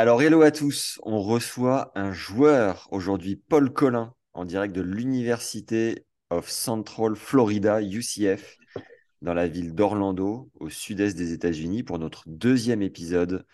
[0.00, 1.00] Alors, hello à tous.
[1.02, 8.58] On reçoit un joueur aujourd'hui, Paul Collin, en direct de l'Université of Central Florida, UCF,
[9.22, 13.44] dans la ville d'Orlando, au sud-est des États-Unis, pour notre deuxième épisode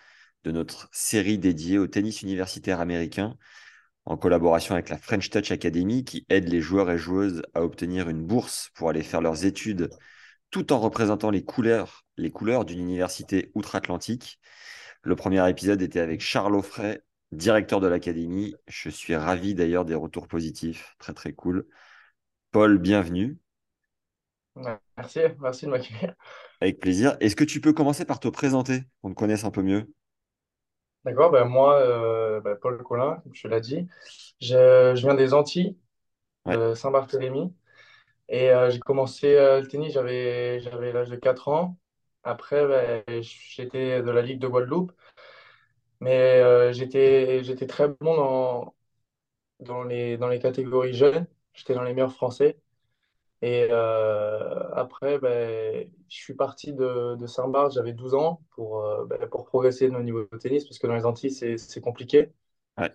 [0.45, 3.39] de notre série dédiée au tennis universitaire américain,
[4.05, 8.11] en collaboration avec la French Touch Academy, qui aide les joueurs et joueuses à obtenir
[8.11, 9.89] une bourse pour aller faire leurs études,
[10.51, 14.39] tout en représentant les couleurs, les couleurs d'une université outre-Atlantique.
[15.05, 17.01] Le premier épisode était avec Charles Offray,
[17.31, 18.55] directeur de l'académie.
[18.67, 21.67] Je suis ravi d'ailleurs des retours positifs, très très cool.
[22.53, 23.39] Paul, bienvenue.
[24.97, 26.15] Merci, merci de m'accueillir.
[26.61, 27.17] Avec plaisir.
[27.21, 29.87] Est-ce que tu peux commencer par te présenter, qu'on te connaisse un peu mieux?
[31.05, 33.87] D'accord, ben moi, euh, ben Paul Collin, comme je l'ai dit,
[34.41, 35.77] je, je viens des Antilles,
[36.47, 36.59] Ouais.
[36.59, 37.55] de Saint-Barthélemy,
[38.29, 41.79] et euh, j'ai commencé euh, le tennis, j'avais j'avais l'âge de 4 ans.
[42.25, 44.93] Après, ben, j'étais de la Ligue de Guadeloupe,
[46.05, 48.75] mais euh, j'étais j'étais très bon dans,
[49.61, 52.59] dans les, dans les catégories jeunes, j'étais dans les meilleurs français.
[53.43, 59.05] Et euh, après, ben, je suis parti de, de Saint-Barth, j'avais 12 ans, pour, euh,
[59.07, 62.33] ben, pour progresser au niveau de tennis, parce que dans les Antilles, c'est, c'est compliqué.
[62.79, 62.95] Ouais.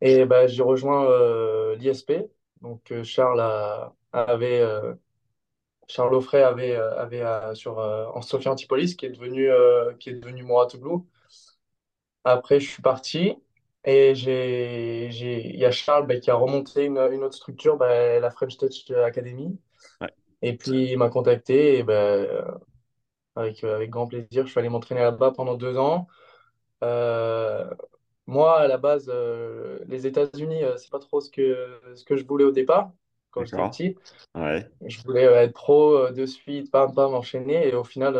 [0.00, 2.12] Et ben, j'ai rejoint euh, l'ISP.
[2.62, 4.62] Donc, Charles a- avait,
[5.88, 9.48] Charles Offray avait, avait sur, en Sophia Antipolis, qui est devenu,
[9.98, 11.06] qui est devenu Mouratoglou.
[12.30, 13.36] Après, je suis parti.
[13.84, 18.30] Et il y a Charles ben, qui a remonté une, une autre structure, ben, la
[18.30, 19.56] French Touch Academy.
[20.00, 20.12] Ouais.
[20.42, 22.42] Et puis, il m'a contacté, et euh,
[23.34, 24.44] avec, avec grand plaisir.
[24.44, 26.06] Je suis allé m'entraîner là-bas pendant deux ans.
[26.84, 27.70] Euh,
[28.26, 32.16] moi, à la base, euh, les États-Unis, euh, c'est pas trop ce que, ce que
[32.16, 32.90] je voulais au départ,
[33.30, 33.96] quand j'étais petit.
[34.34, 34.68] Ouais.
[34.84, 37.68] Je voulais euh, être pro de suite, pam, pam, enchaîner.
[37.68, 38.18] Et au final,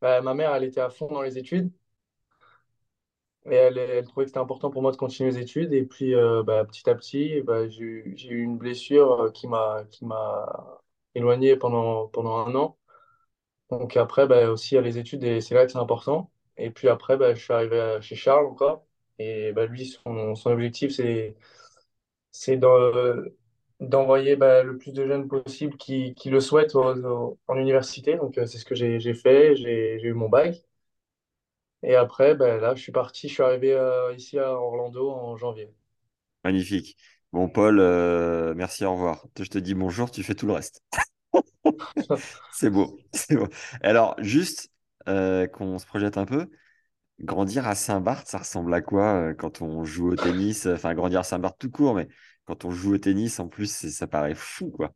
[0.00, 1.70] bah, ma mère, elle était à fond dans les études.
[3.50, 5.72] Et elle, trouvait que c'était important pour moi de continuer les études.
[5.72, 9.84] Et puis, euh, bah, petit à petit, bah, j'ai eu, une blessure euh, qui m'a,
[11.14, 12.76] éloigné pendant, pendant un an.
[13.70, 16.30] Donc après, bah, aussi, il y a les études et c'est là que c'est important.
[16.56, 18.84] Et puis après, je suis arrivé chez Charles encore.
[19.18, 21.36] Et lui, son, objectif, c'est,
[22.32, 22.92] c'est d'en-
[23.80, 28.16] d'envoyer le plus de jeunes possible qui, qui le souhaitent en université.
[28.16, 29.56] Donc euh, c'est ce que j'ai fait.
[29.56, 30.64] J'ai eu mon bac.
[31.82, 33.28] Et après, bah, là, je suis parti.
[33.28, 35.70] Je suis arrivé euh, ici à Orlando en janvier.
[36.44, 36.96] Magnifique.
[37.32, 39.26] Bon, Paul, euh, merci, au revoir.
[39.38, 40.82] Je te dis bonjour, tu fais tout le reste.
[42.52, 43.48] C'est beau, c'est beau.
[43.82, 44.70] Alors, juste
[45.08, 46.50] euh, qu'on se projette un peu,
[47.20, 50.66] grandir à Saint-Barth, ça ressemble à quoi quand on joue au tennis?
[50.66, 52.08] Enfin, grandir à Saint-Barth tout court, mais
[52.46, 54.92] quand on joue au tennis, en plus, ça paraît fou, quoi.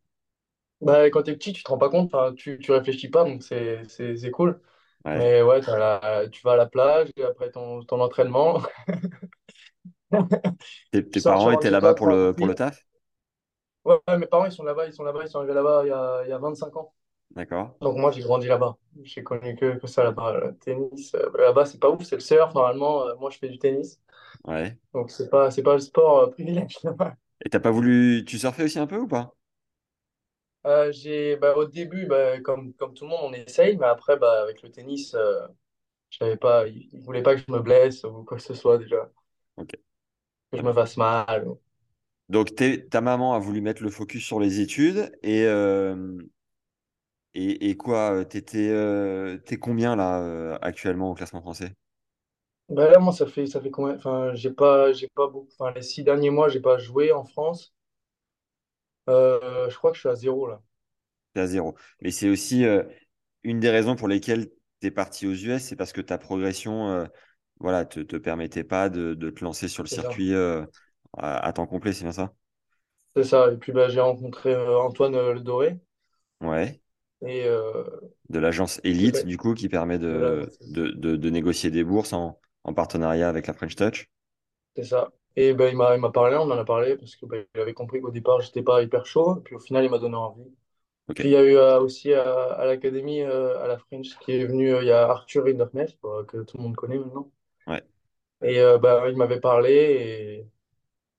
[0.81, 4.31] Bah, quand t'es petit, tu te rends pas compte, tu, tu réfléchis pas, donc c'est
[4.33, 4.61] cool.
[5.05, 5.19] Ouais.
[5.19, 8.61] Mais ouais, la- tu vas à la plage et après ton, ton entraînement.
[10.93, 12.85] Tes, parents étaient là-bas pour le, pour le taf?
[13.85, 15.89] Ouais, ouais, mes parents, ils sont là-bas, ils sont là-bas, ils sont arrivés là-bas il
[15.89, 16.93] y a, il y a 25 ans.
[17.33, 17.77] D'accord.
[17.81, 18.77] Donc moi, j'ai grandi là-bas.
[19.03, 20.33] J'ai connu que, que ça là-bas.
[20.33, 23.07] Le tennis, euh, là-bas, c'est pas ouf, c'est le surf, normalement.
[23.07, 24.01] Euh, moi, je fais du tennis.
[24.45, 24.79] Ouais.
[24.95, 27.15] Donc c'est pas, c'est pas le sport euh, privilège là-bas.
[27.45, 28.25] Et t'as pas voulu...
[28.27, 29.35] Tu surfais aussi un peu ou pas?
[30.67, 34.17] Euh, j'ai, bah, au début, bah, comme, comme tout le monde, on essaye, mais après,
[34.17, 35.47] bah, avec le tennis, euh,
[36.11, 38.55] je savais pas, ils, ils voulaient pas que je me blesse ou quoi que ce
[38.55, 39.11] soit déjà,
[39.57, 39.75] Ok,
[40.51, 41.47] que je me fasse mal.
[42.29, 46.19] Donc, t'es- ta maman a voulu mettre le focus sur les études et, euh,
[47.35, 51.75] et, et quoi, euh, t'étais, euh, t'es combien là euh, actuellement au classement français?
[52.69, 53.95] Bah là, moi, ça fait, ça fait combien?
[53.97, 55.49] Enfin, j'ai pas, j'ai pas beaucoup.
[55.59, 57.75] Enfin, les six derniers mois, j'ai pas joué en France.
[59.09, 60.61] Euh, je crois que je suis à zéro là.
[61.35, 61.75] T'es à zéro.
[62.01, 62.83] Mais c'est aussi euh,
[63.43, 67.07] une des raisons pour lesquelles t'es parti aux US, c'est parce que ta progression, euh,
[67.61, 70.65] voilà, te, te permettait pas de, de te lancer sur le circuit euh,
[71.19, 72.35] à, à temps complet, c'est bien ça?
[73.17, 73.51] C'est ça.
[73.53, 75.81] Et puis, bah, j'ai rencontré Antoine euh, Le Doré.
[76.41, 76.81] Ouais.
[77.23, 77.49] Et
[78.29, 80.51] De l'agence Elite, du coup, qui permet de,
[81.31, 84.11] négocier des bourses en, en partenariat avec la French Touch.
[84.77, 85.11] c'est ça.
[85.37, 88.01] Et bah, il m'a, parlé, on en a parlé, parce que bah, il avait compris
[88.01, 89.39] qu'au départ, j'étais pas hyper chaud.
[89.39, 90.45] Et puis au final, il m'a donné envie.
[91.15, 94.33] Puis il y a eu euh, aussi euh, à l'académie, euh, à la French, qui
[94.33, 95.99] est venu, euh, il y a Arthur Rinderknecht,
[96.29, 97.31] que tout le monde connaît maintenant.
[97.67, 97.85] ouais,
[98.43, 100.47] Et bah, il m'avait parlé,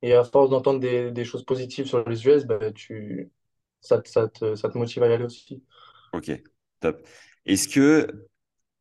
[0.01, 3.31] et, et à force d'entendre des, des choses positives sur les US, bah, tu,
[3.81, 5.63] ça, te- ça te, ça te motive à y aller aussi.
[6.13, 6.31] ok,
[6.79, 7.07] top.
[7.45, 8.27] Est-ce que,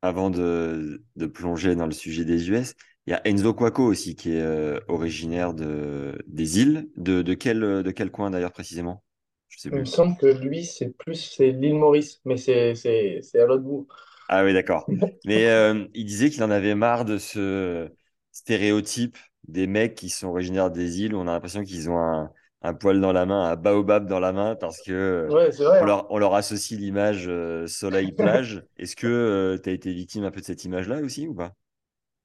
[0.02, 2.75] avant de, de plonger dans le sujet des US,
[3.06, 6.88] il y a Enzo Cuoco aussi qui est euh, originaire de, des îles.
[6.96, 9.04] De, de quel, de quel coin d'ailleurs précisément?
[9.48, 13.20] Je sais Il me semble que lui, c'est plus c'est l'île Maurice, mais c'est c'est-
[13.22, 13.86] c'est à l'autre bout.
[14.28, 14.88] Ah oui, d'accord.
[15.24, 17.90] Mais euh, il disait qu'il en avait marre de ce
[18.32, 19.16] stéréotype
[19.48, 22.74] des mecs qui sont originaires des îles où on a l'impression qu'ils ont un, un
[22.74, 25.84] poil dans la main, un baobab dans la main parce que euh, Ouais, on hein.
[25.84, 28.64] leur, on leur associe l'image euh, soleil-plage.
[28.78, 31.54] Est-ce que tu as été victime un peu de cette image-là aussi ou pas?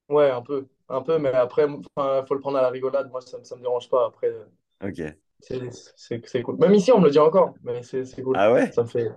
[0.10, 0.68] Ouais, un peu.
[0.90, 3.10] Un peu, mais après, il faut le prendre à la rigolade.
[3.12, 4.08] Moi, ça, ne me dérange pas.
[4.08, 4.32] Après,
[4.82, 5.20] Ok.
[5.96, 6.58] c'est cool.
[6.58, 8.42] Même ici, on me le dit encore, mais c'est c'est cool.
[8.42, 8.72] Ah ouais?
[8.72, 9.10] Ça me fait.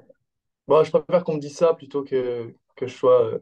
[0.68, 3.38] Bon, je préfère qu'on me dise ça plutôt que, que je sois euh,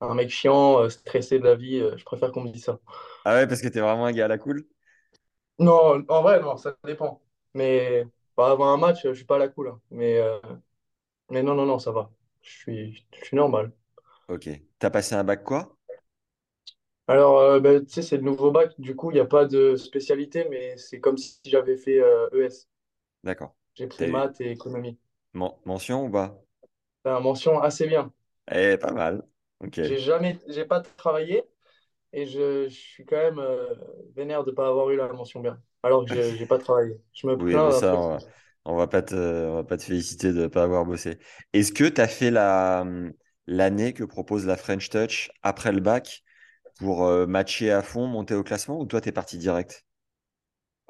[0.00, 1.78] un mec chiant, euh, stressé de la vie.
[1.80, 2.78] euh, je préfère qu'on me dise ça.
[3.24, 4.66] Ah ouais, parce que t'es vraiment un gars à la cool?
[5.58, 7.22] Non, en vrai, non, ça dépend.
[7.54, 8.04] Mais
[8.36, 9.68] bah, avant un match, je suis pas à la cool.
[9.68, 9.80] hein.
[9.90, 10.18] Mais,
[11.30, 12.10] mais non, non, non, ça va.
[12.42, 13.72] Je suis, je suis normal.
[14.28, 14.48] Ok.
[14.78, 15.76] T'as passé un bac quoi?
[17.10, 18.72] Alors, euh, bah, tu sais, c'est le nouveau bac.
[18.80, 22.28] Du coup, il n'y a pas de spécialité, mais c'est comme si j'avais fait euh,
[22.32, 22.68] ES.
[23.24, 23.54] D'accord.
[23.74, 24.98] J'ai T'as pris eu maths et économie.
[25.34, 26.28] men- mention ou pas?
[27.04, 28.10] Une mention assez bien.
[28.48, 29.22] Eh, pas mal.
[29.60, 29.80] Ok.
[29.82, 31.44] J'ai jamais, j'ai pas travaillé
[32.12, 33.74] et je, je suis quand même euh,
[34.16, 35.62] vénère de ne pas avoir eu la mention bien.
[35.82, 37.00] Alors que je j'ai pas travaillé.
[37.14, 38.24] Je me Oui, bah plains ça, on va,
[38.64, 41.18] on va pas te, on va pas te féliciter de ne pas avoir bossé.
[41.52, 42.84] Est-ce que tu as fait la,
[43.46, 46.22] l'année que propose la French Touch après le bac?
[46.80, 49.86] Pour euh, matcher à fond, monter au classement ou toi, tu es parti direct?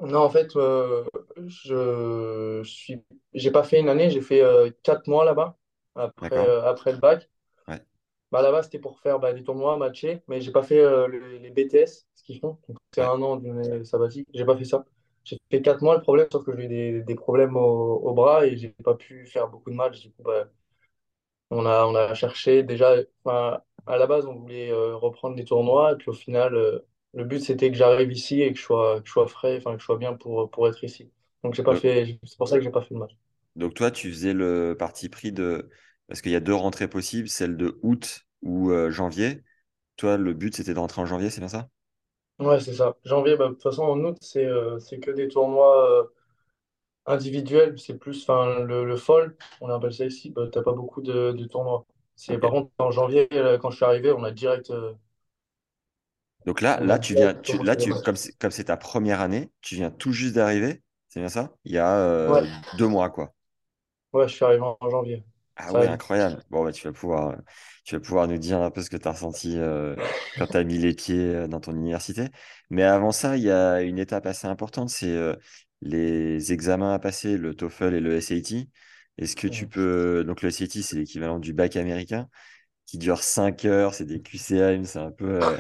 [0.03, 1.05] Non, en fait, euh,
[1.47, 3.05] je, suis,
[3.35, 5.59] j'ai pas fait une année, j'ai fait euh, quatre mois là-bas
[5.95, 7.29] après, euh, après le bac.
[7.69, 7.81] Ouais.
[8.31, 10.77] Bah, là-bas, c'était pour faire bah, des tournois, matcher, mais j'ai pas fait
[11.09, 12.59] le- les BTS, ce qu'ils font.
[12.93, 13.11] C'est Ouais.
[13.11, 14.29] un an d'une sabbatique.
[14.33, 14.85] J'ai pas fait ça.
[15.25, 15.97] J'ai fait quatre mois.
[15.97, 17.61] Le problème, sauf que j'ai eu des, des problèmes au,
[17.99, 20.01] au bras et j'ai pas pu faire beaucoup de matchs.
[20.03, 20.47] Du coup, bah,
[21.51, 22.97] on a, on a cherché déjà.
[23.25, 25.93] Enfin, à la base, on voulait euh, reprendre les tournois.
[25.93, 26.81] Et puis au final, euh,
[27.15, 29.75] le but, c'était que j'arrive ici et que je sois, que je sois frais, enfin,
[29.75, 31.11] que je sois bien pour, pour être ici.
[31.45, 33.17] Donc, j'ai pas Donc, fait, c'est pour ça que j'ai pas fait de match.
[33.57, 35.71] donc toi, tu faisais le parti pris de...
[36.09, 39.45] Parce qu'il y a deux rentrées possibles, celle de août ou euh, janvier.
[39.97, 41.71] Toi, le but, c'était de rentrer en janvier, c'est bien ça?
[42.39, 42.97] Ouais, c'est ça.
[43.05, 46.11] Janvier, bah, de toute façon, en août, c'est euh, c'est que des tournois.
[47.07, 51.03] Individuel, c'est plus, enfin, le, le fall, on appelle ça ici, bah, t'as pas beaucoup
[51.03, 51.85] de, de tournois.
[52.17, 53.29] C'est, par contre, en janvier,
[53.61, 54.93] quand je suis arrivé, on a direct, euh,
[56.47, 58.03] Donc là, on a là, tu viens, direct tu, là, commencé les tu, matchs.
[58.03, 61.53] comme c'est, comme c'est ta première année, tu viens tout juste d'arriver, c'est bien ça?
[61.65, 63.35] Il y a Ouais, euh, deux mois, quoi.
[64.13, 65.25] ouais, je suis arrivé en, en janvier.
[65.57, 66.43] Ah Ça ouais, incroyable.
[66.49, 67.37] Bon, bah, tu vas pouvoir,
[67.85, 69.95] tu vas pouvoir nous dire un peu ce que tu as ressenti euh,
[70.37, 72.29] quand tu as mis les pieds euh, dans ton université.
[72.71, 75.37] Mais avant ça, il y a une étape assez importante, c'est euh,
[75.83, 78.69] les examens à passer, le TOEFL et le SAT.
[79.19, 80.25] Est-ce que tu peux...
[80.25, 82.29] Donc le SAT, c'est l'équivalent du bac américain,
[82.87, 85.59] qui dure 5 heures, c'est des QCM, c'est un peu, euh,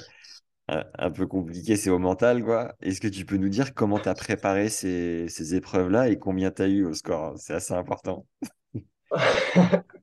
[0.99, 2.75] un, peu compliqué, c'est au mental, quoi.
[2.81, 6.50] Est-ce que tu peux nous dire comment tu as préparé ces, ces épreuves-là et combien
[6.50, 7.38] tu as eu au score?
[7.38, 8.26] C'est assez important.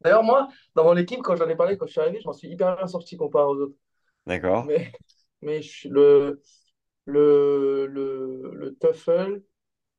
[0.00, 2.32] D'ailleurs, moi, dans mon équipe, quand j'en ai parlé, quand je suis arrivé, je m'en
[2.32, 3.74] suis hyper bien sorti comparé aux autres.
[4.26, 4.64] D'accord?
[4.66, 4.92] Mais,
[5.42, 6.40] mais je suis- le,
[7.08, 9.42] le, le, le TOEFL,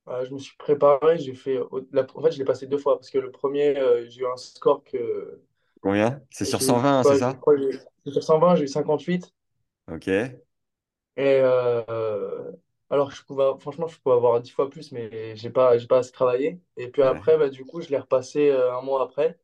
[0.08, 1.58] euh, je me suis préparé, j'ai fait,
[1.92, 4.26] la- en fait, je l'ai passé deux fois, parce que le premier, euh, j'ai eu
[4.26, 5.42] un score que,
[5.82, 6.22] Combien?
[6.30, 7.44] C'est sur j'ai eu 120, hein, c'est ça?
[8.06, 9.32] sur 120, j'ai eu 58.
[9.86, 10.08] Ok.
[11.16, 12.52] Et euh,
[12.90, 15.98] alors je pouvais, franchement, je pouvais avoir 10 fois plus, mais j'ai pas, j'ai pas
[15.98, 16.60] assez travaillé.
[16.76, 17.20] Et puis Ouais.
[17.20, 19.38] après, bah, du coup, je l'ai repassé un mois après.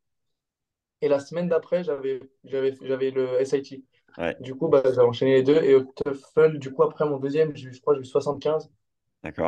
[1.01, 3.83] Et la semaine d'après, j'avais, j'avais, j'avais le SAT.
[4.17, 4.37] Ouais.
[4.39, 5.57] Du coup, bah, j'ai enchaîné les deux.
[5.63, 8.11] Et au TOEFL, du coup, après mon deuxième, j'ai eu- je crois que j'ai eu
[8.11, 8.71] 75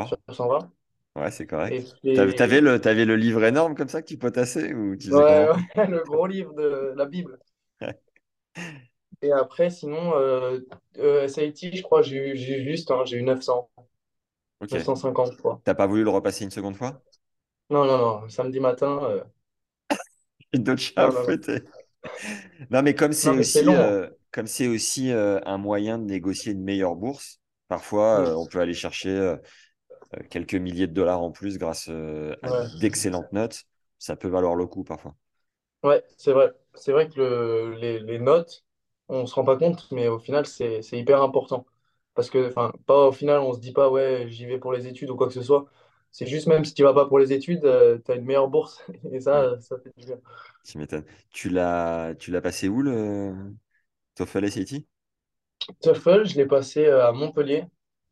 [0.03, 0.19] sur D'accord.
[0.31, 0.71] 120.
[1.15, 1.97] Ouais, c'est Et correct.
[2.13, 5.25] T'avais, t'avais le, t'avais le livre énorme comme ça que tu potassais ou tu faisais
[5.25, 5.51] ouais, comment?
[5.75, 7.39] ouais, le gros livre de la Bible.
[7.81, 7.99] Ouais.
[9.21, 10.59] Et après, sinon, euh,
[10.97, 13.69] euh, SAT, je crois, j'ai eu, j'ai eu juste, hein, j'ai eu 900,
[14.61, 14.71] Ok.
[14.71, 15.61] 950, je crois.
[15.65, 17.03] T'as pas voulu le repasser une seconde fois?
[17.71, 19.23] Non, non, non, samedi matin, euh,
[20.53, 21.39] Une autre chat à non, non, non.
[21.43, 21.63] fouetter.
[22.71, 23.77] Non, mais comme c'est Non, mais c'est aussi, long.
[23.77, 28.36] euh, comme c'est aussi euh, un moyen de négocier une meilleure bourse, parfois euh, Mm.
[28.36, 29.38] on peut aller chercher euh,
[30.15, 33.65] euh, quelques milliers de dollars en plus grâce euh, à d'excellentes notes.
[34.00, 35.15] Ça peut valoir le coup parfois.
[35.83, 36.51] ouais, c'est vrai.
[36.75, 38.63] C'est vrai que le- les, les notes,
[39.07, 41.65] on se rend pas compte, mais au final, c'est, hyper important.
[42.15, 44.88] Parce que, enfin, pas au final, on se dit pas, ouais, j'y vais pour les
[44.88, 45.65] études ou quoi que ce soit.
[46.12, 47.62] c'est juste même si tu vas pas pour les études,
[48.05, 48.83] tu as une meilleure bourse.
[49.12, 50.17] Et Ouais, ça, ça fait du bien.
[50.63, 51.05] tu m'étonnes.
[51.31, 53.33] Tu l'as passé où le
[54.19, 54.85] TOEFL SAT?
[55.81, 57.65] TOEFL, je l'ai passé euh, à Montpellier,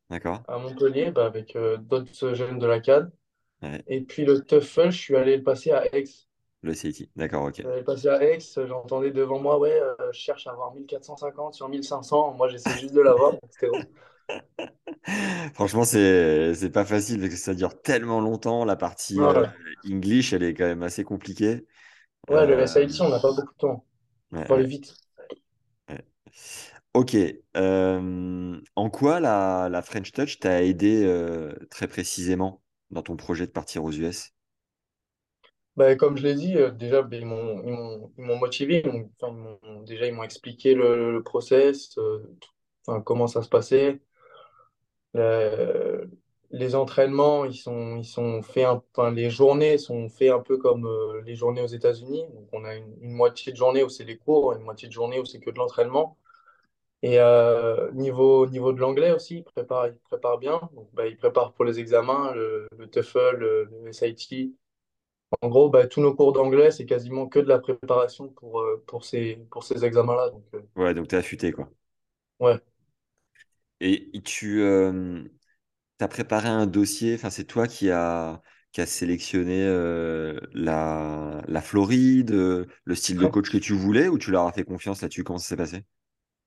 [0.09, 0.43] D'accord?
[0.47, 3.11] à Montpellier bah, avec euh, d'autres jeunes de la CAD.
[3.61, 6.05] Ouais, Et puis le TOEFL, je suis allé le passer à Aix.
[6.63, 7.09] le SAT.
[7.15, 7.63] D'accord, ok.
[7.63, 11.69] Je passer à Aix, j'entendais devant moi, ouais, euh, je cherche à avoir 1450 sur
[11.69, 12.33] 1500.
[12.33, 13.33] Moi, j'essaie juste de l'avoir.
[13.51, 13.67] C'était.
[15.53, 18.65] Franchement, c'est c'est pas facile parce que ça dure tellement longtemps.
[18.65, 19.45] La partie euh,
[19.89, 21.65] English, elle est quand même assez compliquée.
[22.29, 23.85] ouais, le Euh, SAT, on n'a pas beaucoup de temps.
[24.31, 24.95] ouais, Faut aller vite.
[26.93, 27.15] Ok.
[27.57, 33.51] euh, en quoi la, French Touch t'a aidé euh, très précisément dans ton projet de
[33.51, 34.33] partir aux US?
[35.75, 38.81] Bah, comme je l'ai dit, euh, déjà, bah, ils m'ont motivé.
[38.85, 41.97] Ils m'ont- déjà, ils m'ont expliqué le, process,
[43.05, 43.99] comment ça se passait.
[46.51, 50.57] Les entraînements, ils sont, ils sont faits, un- enfin, les journées sont faits un peu
[50.57, 52.23] comme euh, les journées aux États-Unis.
[52.33, 54.93] Donc, on a une, une moitié de journée où c'est les cours, une moitié de
[54.93, 56.17] journée où c'est que de l'entraînement.
[57.03, 60.61] Et euh, niveau, niveau de l'anglais aussi, ils préparent, ils préparent bien.
[60.75, 64.53] Donc, bah, ils préparent pour les examens, le, le TOEFL, le, le SAT.
[65.41, 68.83] En gros, bah, tous nos cours d'anglais, c'est quasiment que de la préparation pour, euh,
[68.87, 70.29] pour ces, pour ces examens-là.
[70.31, 71.69] Donc, euh, Ouais, donc t'es affûté, quoi.
[72.39, 72.61] ouais.
[73.79, 74.61] Et tu
[76.03, 81.61] as préparé un dossier, enfin, c'est toi qui a, qui a sélectionné euh, la, la
[81.61, 85.01] Floride, euh, le style de coach que tu voulais, ou tu leur as fait confiance
[85.01, 85.23] là-dessus?
[85.23, 85.83] Comment ça s'est passé?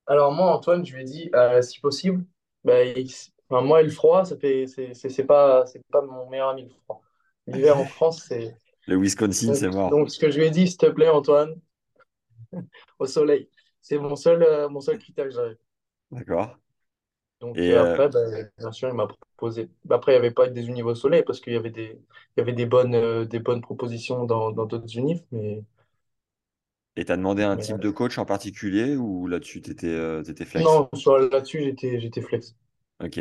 [0.07, 2.25] Alors moi, Antoine, je lui ai dit, euh, si possible,
[2.65, 3.11] bah, il-
[3.49, 6.71] enfin, moi et le froid, ça fait, c'est pas, c'est pas mon meilleur ami, le
[6.85, 7.03] froid.
[7.47, 8.57] L'hiver en France, c'est...
[8.87, 9.99] Le Wisconsin, c'est mort.
[9.99, 11.61] donc, ce que je lui ai dit, s'il te plaît, Antoine,
[12.99, 13.49] au soleil.
[13.81, 15.59] C'est mon seul, mon seul critère que j'avais.
[16.13, 16.57] D'accord.
[17.41, 18.21] Donc Et euh, euh, après, bah,
[18.59, 19.71] bien sûr, il m'a proposé.
[19.85, 21.99] bah, Après, il n'y avait pas des univers au soleil, parce qu'il y avait des,
[22.37, 25.63] il y avait des bonnes, euh, des bonnes propositions dans, dans d'autres univers, mais,
[26.95, 30.45] et t'as demandé un mais, type de coach en particulier, ou là-dessus, t'étais euh, t'étais
[30.45, 30.85] flex?
[30.95, 32.55] non, là-dessus, j'étais, j'étais flex.
[33.01, 33.19] Ok.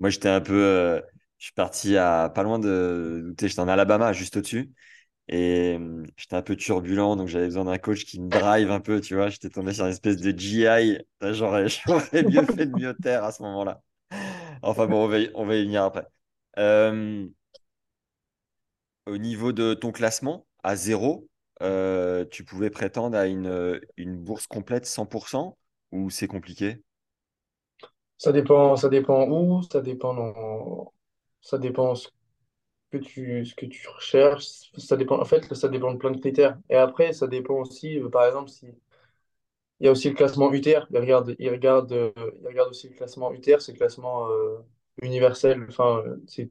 [0.00, 0.54] Moi, j'étais un peu.
[0.54, 1.00] euh,
[1.38, 3.34] je suis parti à pas loin de.
[3.38, 4.72] tu J'étais en Alabama, juste au-dessus.
[5.28, 8.80] Et euh, j'étais un peu turbulent, donc j'avais besoin d'un coach qui me drive un
[8.80, 9.28] peu, tu vois.
[9.30, 10.98] J'étais tombé sur une espèce de GI.
[11.32, 13.82] J'aurais mieux fait de mieux taire à ce moment-là.
[14.62, 16.06] Enfin bon, on va y, on va y venir après.
[16.58, 17.26] Euh,
[19.06, 21.28] au niveau de ton classement, à zéro,
[21.62, 25.56] euh, tu pouvais prétendre à une, une bourse complète 100%
[25.92, 26.82] ou c'est compliqué?
[28.18, 30.92] Ça dépend, ça dépend où, ça dépend dans-
[31.42, 31.94] ça dépend
[32.92, 34.70] que tu, ce que tu recherches.
[34.78, 36.58] Ça dépend, en fait, ça dépend de plein de critères.
[36.70, 38.66] Et après, ça dépend aussi, euh, par exemple, si
[39.80, 40.86] il y a aussi le classement UTR.
[40.90, 44.58] Il regarde, il regarde, euh, il regarde aussi le classement UTR, c'est le classement euh,
[45.02, 45.64] universel.
[45.68, 46.50] Enfin, c'est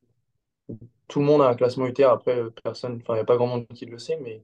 [1.07, 2.11] tout le monde a un classement UTR.
[2.11, 4.43] Après, personne, enfin, il n'y a pas grand monde qui le sait, mais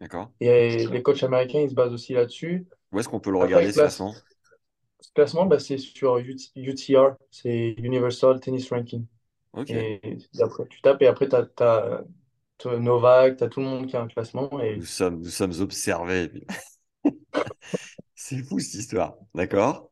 [0.00, 0.30] D'accord.
[0.40, 2.66] et les coachs américains, ils se basent aussi là-dessus.
[2.92, 4.22] Où est-ce qu'on peut le regarder ce classe- classement?
[5.00, 9.06] ce classement, bah, c'est sur UT UTR, c'est Universal Tennis Ranking.
[9.68, 10.00] Et
[10.40, 12.04] après, tu tapes et après, tu as,
[12.78, 14.50] Novak, tu as tout le monde qui a un classement.
[14.74, 16.30] Nous Et, sommes, nous sommes observés.
[18.14, 19.16] C'est fou cette histoire.
[19.34, 19.90] D'accord?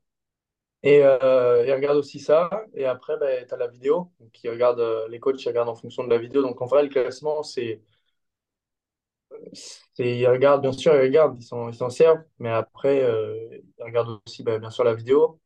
[0.82, 2.50] et euh, ils regardent aussi ça.
[2.74, 3.14] Et après,
[3.46, 4.12] tu as la vidéo.
[4.20, 6.42] Donc, ils regardent, euh, les coachs ils regardent en fonction de la vidéo.
[6.42, 7.82] Donc, en vrai, le classement, c'est.
[9.98, 12.22] Ils regardent, bien sûr, ils regardent, ils s'en ils s'en servent.
[12.38, 13.48] Mais après, euh,
[13.78, 15.40] ils regardent aussi, bah, bien sûr, la vidéo.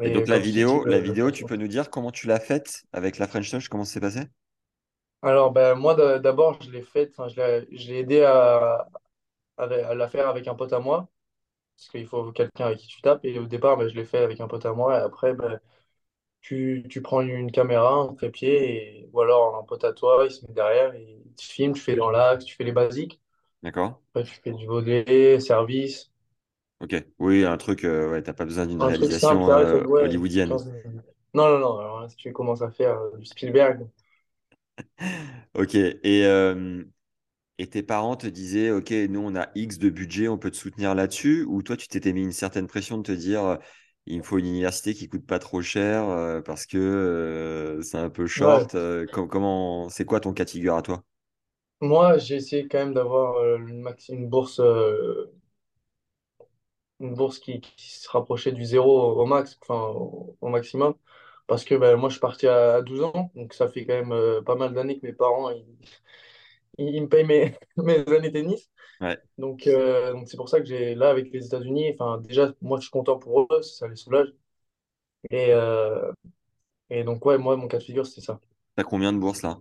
[0.00, 2.40] Et donc la vidéo, la le, le vidéo, tu peux nous dire comment tu l'as
[2.40, 4.22] faite avec la French Touch, comment ça s'est passé?
[5.22, 7.40] Alors, ben, moi, d'a- d'abord, je l'ai fait, enfin, je
[7.88, 8.88] l'ai aidé à,
[9.58, 11.08] à, à la faire avec un pote à moi.
[11.76, 13.24] Parce qu'il faut quelqu'un avec qui tu tapes.
[13.24, 14.98] Et au départ, ben, je l'ai fait avec un pote à moi.
[14.98, 15.60] Et après, ben,
[16.42, 20.32] tu, tu prends une caméra, un trépied, et, ou alors un pote à toi, il
[20.32, 23.20] se met derrière, et il te filme, tu fais dans l'axe, tu fais les basiques.
[23.62, 23.96] D'accord?
[24.14, 26.12] Après, tu fais du volet, service.
[26.80, 26.94] Ok.
[27.18, 29.98] Oui, un truc, euh, ouais, t'as pas besoin d'une Un truc simple, réalisation euh, ouais,
[29.98, 30.58] hollywoodienne.
[30.58, 31.04] 15 minutes.
[31.34, 31.78] Non, non, non.
[31.78, 33.86] Alors, là, si tu commences à faire euh, du Spielberg,
[35.54, 35.74] Ok.
[35.74, 36.84] Et, euh,
[37.58, 40.56] et tes parents te disaient, ok, nous on a X de budget, on peut te
[40.56, 43.56] soutenir là-dessus, ou toi tu t'étais mis une certaine pression de te dire, euh,
[44.06, 47.98] il me faut une université qui coûte pas trop cher euh, parce que euh, c'est
[47.98, 48.66] un peu ouais.
[48.66, 48.74] short.
[48.76, 51.04] euh, com- comment, c'est quoi ton cas de figure à toi?
[51.80, 54.60] Moi, j'ai essayé quand même d'avoir euh, une, maxi- une bourse,
[57.00, 60.94] une bourse qui, qui se rapprochait du zéro au max, enfin au, au maximum.
[61.46, 63.94] Parce que ben, moi, je suis parti à, à 12 ans, donc ça fait quand
[63.94, 65.64] même euh, pas mal d'années que mes parents ils,
[66.78, 68.70] ils- me payent mes, mes années tennis.
[69.00, 69.18] Ouais.
[69.38, 72.78] Donc euh, donc c'est pour ça que j'ai là avec les États-Unis, enfin déjà, moi
[72.78, 74.28] je suis content pour eux, ça les soulage.
[75.30, 76.12] Et, euh,
[76.90, 78.40] et donc ouais, moi mon cas de figure c'était ça.
[78.74, 79.58] T'as combien de bourses là?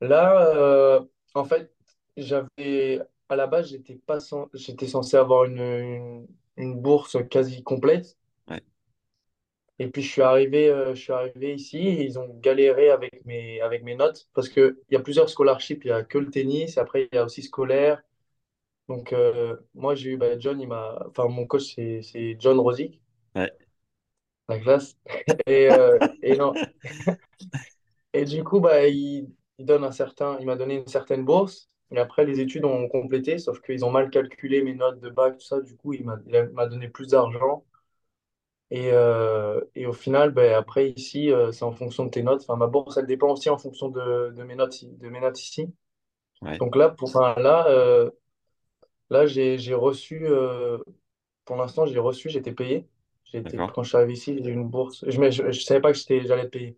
[0.00, 1.00] Là,
[1.34, 1.72] en fait,
[2.16, 3.00] j'avais
[3.30, 4.18] à la base, j'étais pas
[4.54, 8.16] j'étais censé avoir une, une, une bourse quasi complète.
[8.48, 8.62] Ouais,
[9.78, 13.24] Et puis je suis arrivé, euh, je suis arrivé ici et ils ont galéré avec
[13.24, 15.84] mes, avec mes notes parce qu'il y a plusieurs scholarships.
[15.84, 18.02] Il y a que le tennis, après il y a aussi scolaire.
[18.88, 23.00] Donc euh, moi j'ai eu bah, John, il m'a, enfin mon coach c'est John Rosick,
[23.34, 23.50] ouais,
[24.48, 24.96] la classe.
[25.46, 26.58] Et, euh, et non.
[28.12, 31.68] Et du coup bah il, il donne un certain, il m'a donné une certaine bourse.
[31.92, 35.38] Et après les études ont complété, sauf qu'ils ont mal calculé mes notes de bac,
[35.38, 35.60] tout ça.
[35.60, 37.64] Du coup il m'a il a- m'a donné plus d'argent.
[38.70, 42.42] Et, euh, et au final, ben, après, ici, euh, c'est en fonction de tes notes.
[42.42, 45.40] Enfin, ma bourse, elle dépend aussi en fonction de, de mes notes, de mes notes
[45.42, 45.74] ici.
[46.42, 48.10] ouais, Donc là, pour, enfin, là, euh,
[49.10, 50.26] là j'ai, j'ai reçu,
[51.44, 52.86] pour l'instant, j'ai reçu, j'étais payé.
[53.32, 55.04] Été, quand je suis arrivé ici, j'ai eu une bourse.
[55.08, 56.76] Je ne je, je savais pas que j'étais, j'allais être payé.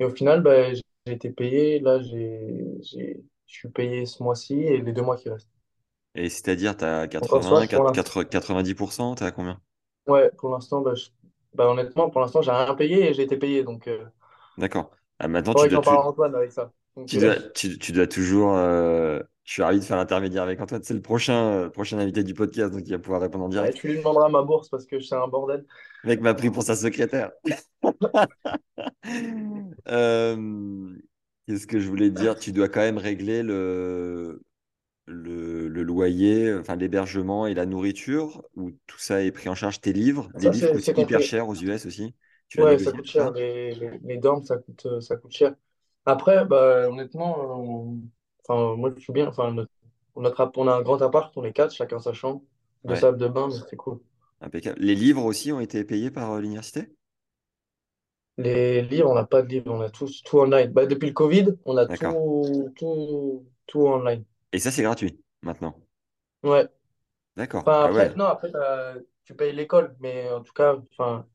[0.00, 0.74] Et au final, ben,
[1.06, 1.78] j'ai été payé.
[1.80, 3.22] Là, j'ai, j'ai,
[3.54, 5.50] je suis payé ce mois-ci et les deux mois qui restent.
[6.16, 9.30] Et c'est-à-dire, tu as Donc en soi, 80, pour 4 l'instant, 4 90%, tu as
[9.30, 9.60] combien?
[10.06, 11.10] ouais, pour l'instant, je-
[11.54, 13.62] ben, honnêtement, pour l'instant, j'ai rien payé et j'ai été payé.
[13.64, 14.04] Donc, euh,
[14.56, 14.90] D'accord.
[15.18, 16.72] Ah, maintenant, tu dois, j'en parle tu, à Antoine avec ça.
[16.96, 18.56] Donc, tu dois, tu, tu dois toujours.
[18.56, 20.82] euh, Je suis ravi de faire l'intermédiaire avec Antoine.
[20.82, 21.34] C'est le prochain,
[21.66, 23.74] euh, prochain invité du podcast, donc il va pouvoir répondre en Ouais, direct.
[23.74, 25.66] tu lui demanderas ma bourse parce que c'est un bordel.
[26.02, 27.32] Le mec m'a pris pour sa secrétaire.
[29.88, 30.36] Euh,
[31.46, 32.38] Qu'est-ce que je voulais dire?
[32.38, 34.42] Tu dois quand même régler le,
[35.06, 39.80] le, le loyer, enfin l'hébergement et la nourriture, ou tout ça est pris en charge,
[39.80, 40.30] tes livres.
[40.36, 41.22] Les Ça, livres coûtent hyper compris.
[41.22, 42.14] cher aux US aussi.
[42.48, 43.30] Tu Ouais, ça coûte cher.
[43.32, 45.54] Les, les, les dorms, ça coûte, euh, ça coûte cher.
[46.06, 48.00] Après, bah, honnêtement, euh, on-
[48.48, 49.26] enfin, moi, je suis bien.
[49.28, 49.70] Enfin, notre,
[50.58, 52.42] on a un grand appart, on est quatre, chacun sa chambre,
[52.84, 54.00] deux Ouais, salles de bain, c'est cool.
[54.40, 54.78] impeccable.
[54.80, 56.94] Les livres aussi ont été payés par euh, l'université?
[58.38, 60.72] Les livres, on n'a pas de livres, on a tout, tout online.
[60.72, 64.24] Bah, depuis le Covid, on a tout, tout, tout online.
[64.52, 65.76] Et ça, c'est gratuit maintenant?
[66.42, 66.68] Ouais.
[67.36, 67.66] D'accord.
[67.66, 68.16] Enfin, Ah après, ouais.
[68.16, 68.52] non, après,
[69.24, 71.26] tu payes l'école, mais en tout cas, enfin,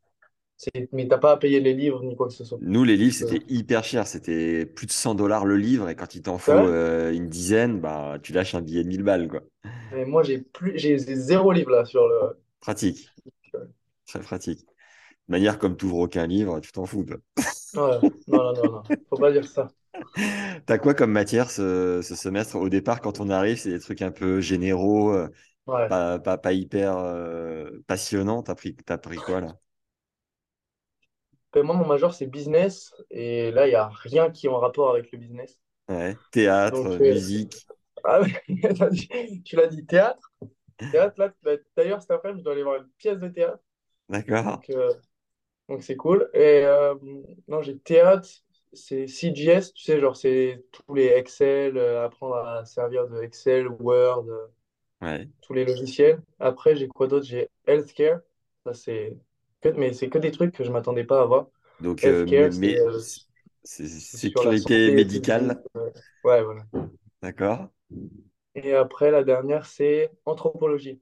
[0.57, 2.61] c'est, mais t'as pas à payer les livres ni quoi que ce soit.
[2.61, 4.05] Nous, les livres, euh, c'était hyper cher.
[4.07, 5.89] C'était plus de 100 dollars le livre.
[5.89, 8.89] Et quand il t'en c'est faut euh, une dizaine, bah, tu lâches un billet de
[8.89, 9.41] 1000 balles, quoi.
[9.91, 12.39] Mais moi, j'ai plus, j'ai zéro livre là sur le.
[12.61, 13.11] Pratique.
[14.05, 14.68] Très pratique.
[15.29, 17.17] Manière comme tu ouvres aucun livre, tu t'en fous, toi.
[17.73, 18.01] Ouais.
[18.27, 18.83] Non, non, non, non.
[19.09, 19.73] Faut pas dire ça.
[20.65, 22.55] T'as quoi comme matière ce, ce semestre?
[22.55, 25.27] Au départ, quand on arrive, c'est des trucs un peu généraux, euh,
[25.67, 25.89] Ouais.
[25.89, 28.43] pas, pas, pas hyper euh, passionnants.
[28.43, 29.57] T'as pris, t'as pris quoi, là?
[31.53, 32.93] Ben, moi, mon major, c'est business.
[33.11, 35.59] Et là, il n'y a rien qui est en rapport avec le business.
[35.89, 36.17] Ouais.
[36.31, 37.67] Théâtre, Donc, euh, musique.
[38.03, 38.21] ah,
[39.45, 40.31] tu l'as dit, théâtre.
[40.91, 41.33] Théâtre, là,
[41.77, 43.63] d'ailleurs, cet après-midi, je dois aller voir une pièce de théâtre.
[44.09, 44.61] D'accord.
[44.61, 44.93] Donc, euh,
[45.69, 46.29] donc c'est cool.
[46.35, 46.95] Et euh,
[47.49, 48.27] non, j'ai théâtre,
[48.73, 53.67] c'est CGS, tu sais, genre, c'est tous les Excel, euh, apprendre à servir de Excel,
[53.69, 54.47] Word, euh,
[55.01, 55.29] Ouais.
[55.41, 56.21] tous les logiciels.
[56.39, 57.25] Après, j'ai quoi d'autre?
[57.25, 58.21] J'ai healthcare.
[58.65, 59.17] Ça, c'est
[59.61, 61.47] que, mais c'est que des trucs que je m'attendais pas à avoir.
[61.79, 62.99] Donc, euh, mais, Healthcare, c'est mais euh,
[63.63, 65.63] c'est c'est sur la sécurité santé médicale.
[65.77, 65.91] euh,
[66.23, 66.65] ouais, voilà.
[67.21, 67.69] D'accord.
[68.53, 71.01] Et après, la dernière, c'est anthropologie.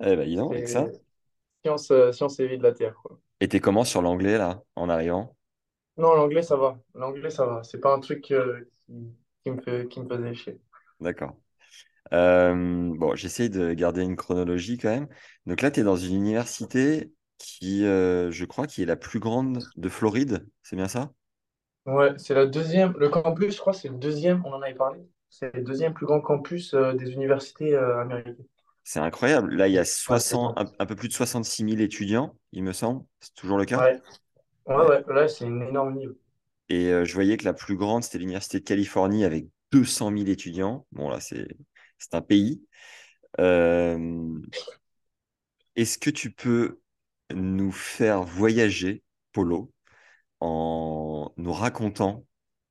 [0.00, 0.92] Eh ben, dis donc, avec ça.
[0.92, 1.02] C'est
[1.64, 3.18] science, euh, science et vie de la Terre, quoi.
[3.40, 5.36] Et t'es comment sur l'anglais, là, en arrivant?
[5.98, 6.78] Non, l'anglais, ça va.
[6.94, 7.62] L'anglais, ça va.
[7.64, 10.60] C'est pas un truc euh, qui, qui me fait, qui me faisait chier.
[11.00, 11.36] D'accord.
[12.12, 12.54] Euh,
[12.96, 15.08] bon, j'essaye de garder une chronologie quand même.
[15.46, 19.20] Donc là, tu es dans une université qui, euh, je crois, qui est la plus
[19.20, 20.48] grande de Floride.
[20.62, 21.12] C'est bien ça?
[21.86, 22.92] Ouais, c'est la deuxième.
[22.98, 24.44] Le campus, je crois, c'est le deuxième.
[24.46, 25.00] On en avait parlé.
[25.28, 28.36] C'est le deuxième plus grand campus euh, des universités américaines.
[28.84, 29.54] C'est incroyable.
[29.54, 30.58] Là, il y a Ouais, c'est 60, énorme.
[30.58, 33.04] un, un peu plus de 66 000 étudiants, il me semble.
[33.20, 33.78] C'est toujours le cas?
[33.78, 34.00] Ouais,
[34.66, 35.04] ouais.
[35.08, 36.14] Là, c'est une énorme niveau.
[36.68, 40.28] Et euh, je voyais que la plus grande, c'était l'Université de Californie avec 200 000
[40.28, 40.86] étudiants.
[40.92, 41.48] Bon, là, c'est,
[41.98, 42.62] c'est un pays.
[43.40, 44.38] Euh,
[45.76, 46.80] est-ce que tu peux
[47.34, 49.72] nous faire voyager, Polo,
[50.40, 52.24] en nous racontant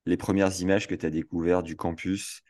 [0.05, 2.41] les premières images que tu as découvertes du campus,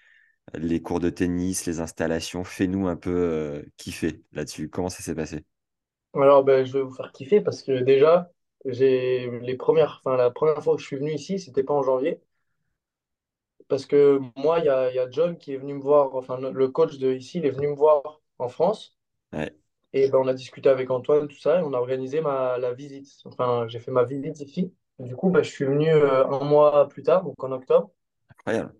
[0.53, 2.43] les cours de tennis, les installations?
[2.43, 4.69] Fais-nous un peu euh, kiffer là-dessus.
[4.69, 5.45] Comment ça s'est passé?
[6.13, 8.29] Alors, ben, je vais vous faire kiffer parce que déjà,
[8.65, 11.83] j'ai les premières, enfin, la première fois que je suis venu ici, c'était pas en
[11.83, 12.19] janvier.
[13.69, 16.15] Parce que moi, il y a, il y a John qui est venu me voir,
[16.15, 18.97] enfin, le coach de ici, il est venu me voir en France.
[19.33, 19.55] Ouais,
[19.93, 22.73] Et ben, on a discuté avec Antoine, tout ça, et on a organisé ma, la
[22.73, 23.09] visite.
[23.25, 24.73] Enfin, j'ai fait ma visite ici.
[24.99, 27.91] Du coup, ben, je suis venu euh, un mois plus tard, donc en octobre.
[28.31, 28.75] incroyable.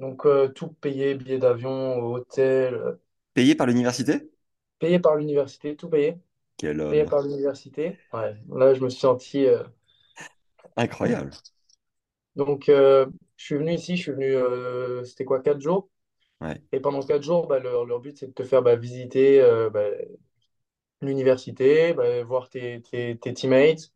[0.00, 3.00] Donc, euh, tout payé, billet d'avion, hôtel, euh,
[3.34, 4.30] Payé par l'université?
[4.80, 6.18] Payé par l'université, tout payé.
[6.56, 7.98] Quel Payé par l'université.
[8.14, 9.46] Ouais, là, je me suis senti.
[9.46, 9.64] euh,
[10.76, 11.38] Incroyable.
[12.36, 15.88] Donc, euh, je suis venu ici, je suis venu, euh, c'était quoi, quatre jours?
[16.40, 19.40] Ouais, Et pendant quatre jours, bah, leur, leur but, c'est de te faire bah, visiter
[19.42, 19.84] euh, bah,
[21.02, 23.92] l'université, bah, voir tes, tes, tes teammates,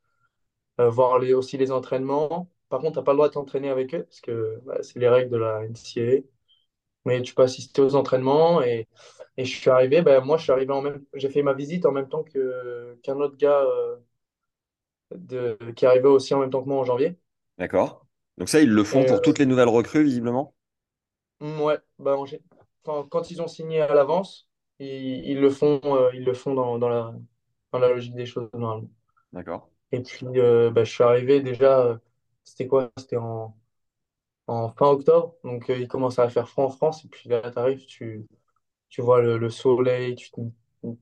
[0.81, 2.51] euh, voir les, aussi les entraînements.
[2.69, 4.99] Par contre, tu n'as pas le droit de t'entraîner avec eux, parce que bah, c'est
[5.01, 6.23] les règles de la NCAA.
[7.05, 8.63] Mais tu peux assister aux entraînements.
[8.63, 8.89] Et,
[9.37, 11.87] et je suis arrivé, bah, moi, je suis arrivé en même, j'ai fait ma visite
[11.87, 13.97] en même temps que, qu'un autre gars euh,
[15.15, 17.17] de, qui arrivait aussi en même temps que moi en janvier.
[17.59, 18.07] d'accord.
[18.39, 20.55] Donc ça, ils le font Et, pour euh, toutes les nouvelles recrues, visiblement?
[21.41, 22.43] mm, ouais, bah, en gé-
[22.85, 24.89] enfin, quand ils ont signé à l'avance, ils,
[25.27, 27.15] ils le font, euh, ils le font dans, dans la,
[27.73, 28.89] dans la logique des choses, normalement.
[29.33, 29.69] D'accord.
[29.93, 32.01] Et puis, bah, je suis arrivé déjà,
[32.45, 32.91] c'était quoi?
[32.99, 33.57] C'était en,
[34.47, 35.35] en fin octobre.
[35.45, 37.05] Donc, euh, il commence à faire froid en France.
[37.05, 38.27] Et puis là, tu arrives, tu,
[38.91, 40.41] tu vois le, le soleil, tu te,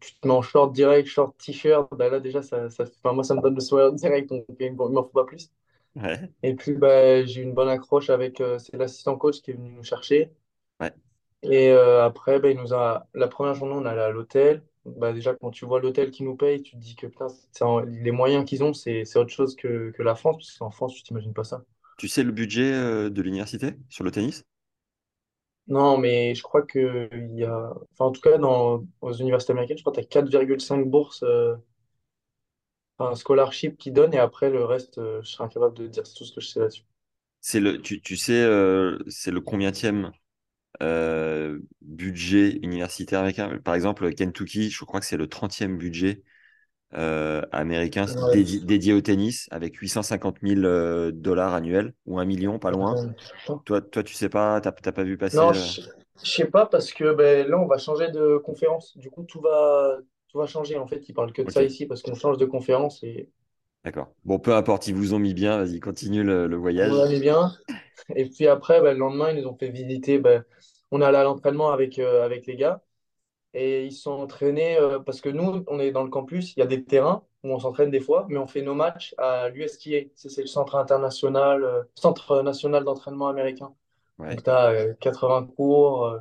[0.00, 1.88] tu te mets en short direct, short t-shirt.
[1.96, 4.28] Bah, là, déjà, ça, ça, enfin, moi, ça me donne le sourire direct.
[4.30, 5.50] Donc, il m'en faut pas plus.
[5.94, 9.52] Ouais, Et puis, bah, j'ai eu une bonne accroche avec euh, c'est l'assistant coach qui
[9.52, 10.32] est venu nous chercher.
[10.80, 10.92] ouais.
[11.42, 14.62] Et euh, après, bah, il nous a, la première journée, on allait à l'hôtel.
[14.84, 17.26] Bah, déjà, quand tu vois l'hôtel qui nous paye, tu te dis que putain,
[17.62, 20.36] en- les moyens qu'ils ont, c'est c'est autre chose que, que la France.
[20.38, 21.64] Parce qu'en France, tu t'imagines pas ça.
[22.02, 24.44] Tu sais le budget euh, de l'université sur le tennis?
[25.68, 29.52] Non, mais je crois que il y a, enfin, en tout cas, dans, aux universités
[29.52, 31.54] américaines, je crois que tu as 4,5 bourses, euh,
[32.98, 36.24] enfin, scholarship qui donnent, et après, le reste, euh, je serais incapable de dire tout
[36.24, 36.84] ce que je sais là-dessus.
[37.40, 40.12] C'est le, tu, tu sais, euh, c'est le combientième
[40.82, 43.58] euh, budget universitaire américain?
[43.64, 46.22] Par exemple, Kentucky, je crois que c'est le trentième budget
[46.94, 52.24] euh, américain Ouais, dédi- dédié au tennis avec 850 000 euh, dollars annuels ou un
[52.24, 53.00] million, pas loin.
[53.64, 55.32] Toi, toi, tu sais pas, t'as pas vu passer.
[55.32, 55.80] Non, euh, je,
[56.22, 58.96] je sais pas parce que ben, là, on va changer de conférence.
[58.98, 60.76] Du coup, tout va, tout va changer.
[60.78, 63.30] En fait, ils parlent que de ça ici parce qu'on change de conférence et
[63.84, 64.12] d'accord.
[64.24, 66.94] Bon, peu importe, ils vous ont mis bien, vas-y, continue le, le on voyage.
[66.94, 67.52] va aller bien.
[68.16, 70.18] Et puis après, ben, le lendemain, ils nous ont fait visiter.
[70.18, 70.44] Ben,
[70.90, 72.82] on est allé à l'entraînement avec, euh, avec les gars.
[73.54, 76.62] Et ils sont entraînés euh, parce que nous, on est dans le campus, il y
[76.62, 80.10] a des terrains où on s'entraîne des fois, mais on fait nos matchs à l'USTA.
[80.14, 83.74] C'est le centre international, euh, centre national d'entraînement américain.
[84.18, 84.36] Ouais.
[84.36, 86.18] Donc, tu as 80 cours, euh,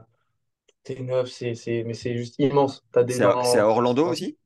[0.83, 2.83] t'es neuf, c'est, c'est, mais c'est juste immense.
[3.07, 3.65] C'est à, à.
[3.67, 4.37] Orlando aussi?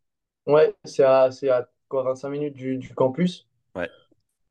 [0.47, 3.47] Ouais, c'est à, à quoi, 25 minutes du, du campus.
[3.75, 3.89] Ouais.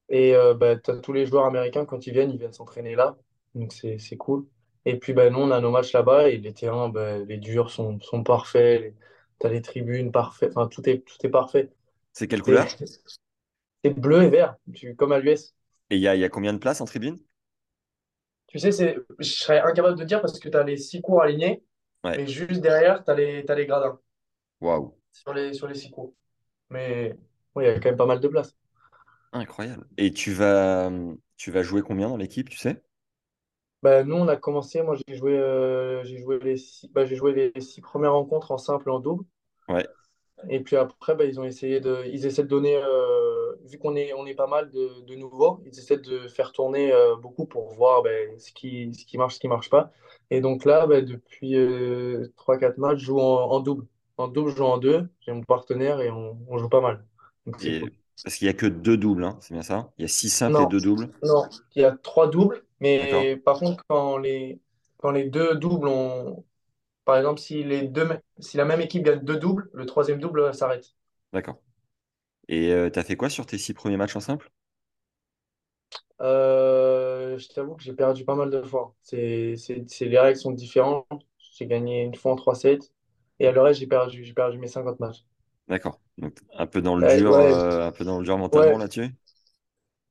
[0.09, 3.17] Et bah, tu as tous les joueurs américains, quand ils viennent, ils viennent s'entraîner là.
[3.55, 4.47] Donc c'est c'est cool.
[4.87, 7.71] Et puis bah, nous, on a nos matchs là-bas et les terrains, bah, les durs
[7.71, 8.81] sont, sont parfaits.
[8.83, 8.95] Les-
[9.41, 10.53] Tu as les tribunes parfaites.
[10.57, 11.71] Enfin, tout est, tout est parfait.
[12.15, 12.81] C'est quelle couleur?
[13.85, 15.55] c'est bleu et vert, tu- comme à l'US.
[15.89, 17.19] Et il y a, y a combien de places en tribune?
[18.49, 18.71] Tu sais,
[19.19, 21.63] je serais incapable de dire parce que tu as les six cours alignés,
[22.05, 22.19] Ouais.
[22.19, 23.99] mais juste derrière, tu as les, t'as les gradins
[24.65, 26.15] Waouh, sur les, sur les six cours.
[26.71, 27.17] Mais
[27.57, 28.57] il y a quand même pas mal de place.
[29.33, 29.87] incroyable.
[29.99, 30.91] Et tu vas,
[31.37, 32.83] tu vas jouer combien dans l'équipe, tu sais?
[33.85, 34.83] Bah, nous, on a commencé.
[34.83, 38.51] Moi, j'ai joué, euh, j'ai joué les six, bah, j'ai joué les six premières rencontres
[38.53, 39.25] en simple et en double.
[39.69, 39.87] Ouais.
[40.51, 43.97] Et puis après, bah, ils ont essayé de, ils essaient de donner, euh, vu qu'on
[43.97, 47.47] est, on est pas mal de, de nouveaux, ils essaient de faire tourner euh, beaucoup
[47.47, 49.91] pour voir bah, ce qui, ce qui marche, ce qui marche pas.
[50.31, 53.87] Et donc là, bah, depuis euh, 3-4 matchs, je joue en, en double.
[54.19, 55.09] En double, je joue en deux.
[55.21, 57.05] J'ai mon partenaire et on, on joue pas mal.
[57.47, 57.93] Donc c'est Et cool.
[58.23, 59.93] Parce qu'il y a que deux doubles, hein, c'est bien ça?
[59.99, 61.11] Il y a six simples et deux doubles.
[61.23, 64.61] non, il y a trois doubles, mais par contre, quand les,
[64.99, 66.45] quand les deux doubles ont,
[67.05, 68.09] par exemple, si les deux,
[68.41, 70.95] si la même équipe gagne deux doubles, le troisième double s'arrête.
[71.35, 71.61] d'accord.
[72.49, 74.51] Et euh, t'as fait quoi sur tes six premiers matchs en simple?
[76.21, 78.95] Euh, je t'avoue que j'ai perdu pas mal de fois.
[79.03, 79.55] C'est-
[80.01, 81.07] les règles sont différentes.
[81.39, 82.93] J'ai gagné une fois en 3-7
[83.41, 85.25] et à le reste, j'ai perdu, j'ai perdu mes 50 matchs.
[85.69, 85.99] D'accord.
[86.19, 88.77] Donc un peu dans le Ouais, dur, ouais, euh, un peu dans le dur mentalement
[88.77, 88.79] ouais.
[88.79, 89.11] là-dessus?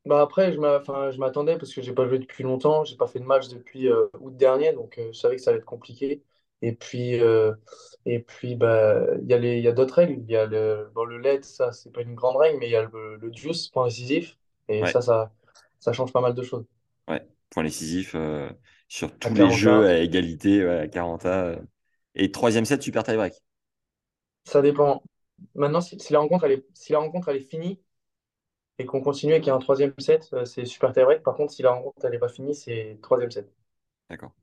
[0.06, 0.60] Bah après, je
[1.18, 2.84] m'attendais parce que j'ai pas joué depuis longtemps.
[2.84, 5.52] J'ai pas fait de match depuis euh, août dernier, donc euh, je savais que ça
[5.52, 6.22] allait être compliqué.
[6.62, 7.20] Et puis,
[8.06, 10.22] et puis bah, il y a les, il y a d'autres règles.
[10.22, 12.72] Il y a le, bon, le LED, ça, c'est pas une grande règle, mais il
[12.72, 14.38] y a le, le juice, point décisif.
[14.70, 15.32] Et ça, ça,
[15.80, 16.66] ça change pas mal de choses.
[17.08, 17.22] ouais.
[17.50, 18.16] Point décisif
[18.88, 21.56] sur tous les jeux 40 à égalité, à 40 euh.
[22.16, 23.34] Et troisième set, super tie-break.
[24.46, 25.04] Ça dépend.
[25.56, 27.82] Maintenant, si, si la rencontre, elle est, si la rencontre, elle est finie
[28.80, 31.24] et qu'on continue et qu'il y a un troisième set, euh, c'est super tie-break.
[31.24, 33.52] Par contre, si la rencontre, elle n'est pas finie, c'est troisième set.
[34.10, 34.34] D'accord.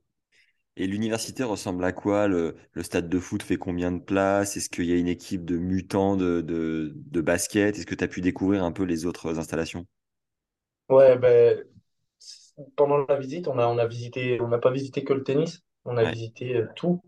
[0.76, 2.28] Et l'université ressemble à quoi?
[2.28, 4.56] Le, le stade de foot fait combien de places?
[4.58, 7.76] Est-ce qu'il y a une équipe de mutants de, de, de basket?
[7.78, 9.86] Est-ce que tu as pu découvrir un peu les autres installations?
[10.88, 11.64] Ouais, ben,
[12.76, 15.62] pendant la visite, on a, on a visité, on n'a pas visité que le tennis,
[15.84, 16.14] on a Ouais.
[16.14, 17.00] visité euh, tout,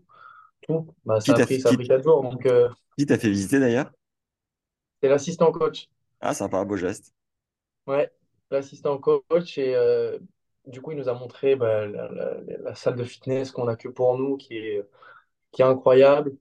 [0.67, 0.87] tout.
[1.05, 2.23] Bah, Qui ça a t'a pris, ça a qui, pris quatre jours.
[2.23, 3.91] Donc, euh, qui t'a fait visiter d'ailleurs?
[5.01, 5.87] c'est l'assistant coach.
[6.21, 7.13] Ah, sympa, beau geste.
[7.87, 8.11] Ouais,
[8.51, 9.57] l'assistant coach.
[9.57, 10.17] Et, euh,
[10.65, 13.75] du coup, il nous a montré bah, la, la- la salle de fitness qu'on a
[13.75, 14.81] que pour nous, qui est,
[15.51, 16.33] qui est incroyable.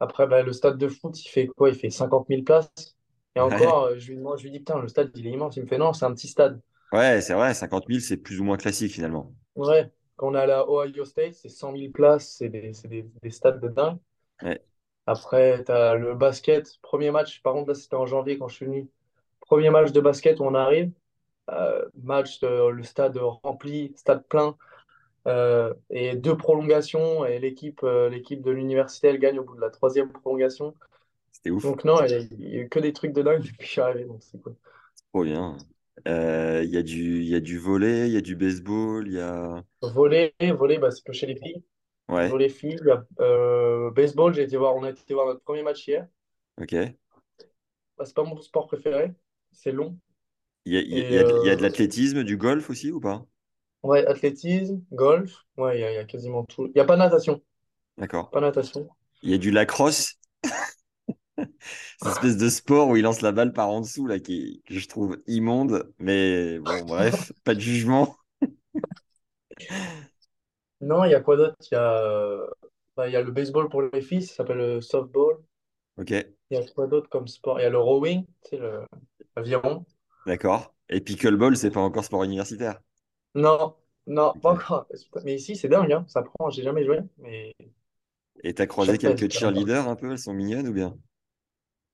[0.00, 1.70] Après, bah, le stade de foot, il fait quoi?
[1.70, 2.96] Il fait cinquante mille places.
[3.36, 5.56] Et encore, euh, je lui, moi, je lui dis, putain, le stade, il est immense.
[5.56, 6.60] Il me fait, non, c'est un petit stade.
[6.92, 9.32] ouais, c'est vrai, 50 000, c'est plus ou moins classique finalement.
[9.56, 13.02] Ouais, quand on est allé à Ohio State, c'est cent mille places, c'est des, des,
[13.22, 13.98] des stades de dingue.
[14.42, 14.60] Ouais,
[15.06, 18.56] Après, tu as le basket, premier match, par contre, là, c'était en janvier quand je
[18.56, 18.88] suis venu.
[19.40, 20.92] Premier match de basket où on arrive,
[21.50, 24.56] euh, match, le stade rempli, stade plein,
[25.28, 29.60] euh, et deux prolongations, et l'équipe euh, l'équipe de l'université, elle gagne au bout de
[29.62, 30.74] la troisième prolongation.
[31.32, 31.64] c'était ouf.
[31.64, 33.56] Donc non, il y a il y a eu que des trucs de dingue depuis
[33.58, 34.56] que je suis arrivé, donc c'est cool.
[35.12, 35.56] Trop bien.
[36.06, 39.06] Euh, Il y a du, il y a du volley, il y a du baseball,
[39.08, 39.64] il y a...
[39.82, 41.62] Volley, volley, bah, c'est que chez les filles.
[42.08, 45.26] Ouais, Volley filles, il y a, euh, baseball, j'ai été voir, on a été voir
[45.26, 46.08] notre premier match hier.
[46.56, 46.96] ok.
[47.98, 49.14] Bah, c'est pas mon sport préféré,
[49.52, 49.98] c'est long.
[50.66, 52.68] Il y a, y a- y a de y a euh, de l'athlétisme, du golf
[52.68, 53.24] aussi ou pas?
[53.82, 56.66] ouais, athlétisme, golf, ouais, il y, a quasiment tout.
[56.66, 57.42] Il n'y a pas natation,
[57.98, 58.32] D'accord.
[58.32, 58.88] pas natation.
[59.22, 60.14] Il y a du lacrosse,
[61.98, 64.74] cette espèce de sport où il lance la balle par en dessous, là, qui, que
[64.78, 65.92] je trouve immonde.
[65.98, 68.16] Mais bon, bref, pas de jugement.
[70.80, 71.56] Non, il y a quoi d'autre?
[71.70, 72.46] Il y a,
[72.96, 75.36] bah, y a le baseball pour les filles, ça s'appelle le softball.
[75.96, 76.12] Ok,
[76.50, 77.60] Il y a quoi d'autre comme sport?
[77.60, 78.84] Il y a le rowing, tu sais, le
[79.36, 79.84] l'aviron.
[80.26, 80.74] d'accord.
[80.90, 82.80] Et pickleball, c'est pas encore sport universitaire?
[83.34, 84.86] Non, non, pas encore.
[85.24, 86.04] Mais ici, c'est dingue, hein.
[86.08, 87.54] Ça prend, j'ai jamais joué, mais
[88.42, 90.96] Et t'as croisé quelques cheerleaders un peu, elles sont mignonnes ou bien?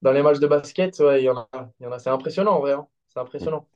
[0.03, 1.49] Dans les matchs de basket, ouais, il y en a,
[1.81, 1.99] y en a.
[1.99, 2.87] C'est impressionnant en vrai, hein.
[3.09, 3.67] C'est impressionnant.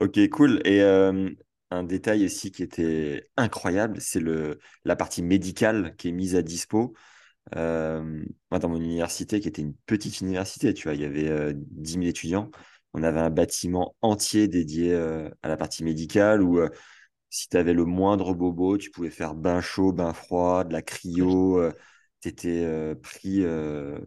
[0.00, 0.60] Ok, cool.
[0.66, 1.30] Et euh,
[1.70, 6.42] un détail aussi qui était incroyable, c'est le, la partie médicale qui est mise à
[6.42, 6.94] dispo.
[7.56, 11.28] Euh, moi, dans mon université, qui était une petite université, tu vois, il y avait
[11.28, 12.50] euh, 10 000 étudiants.
[12.94, 16.70] On avait un bâtiment entier dédié euh, à la partie médicale où euh,
[17.30, 20.82] si tu avais le moindre bobo, tu pouvais faire bain chaud, bain froid, de la
[20.82, 21.70] cryo.
[22.22, 23.98] tu étais pris euh,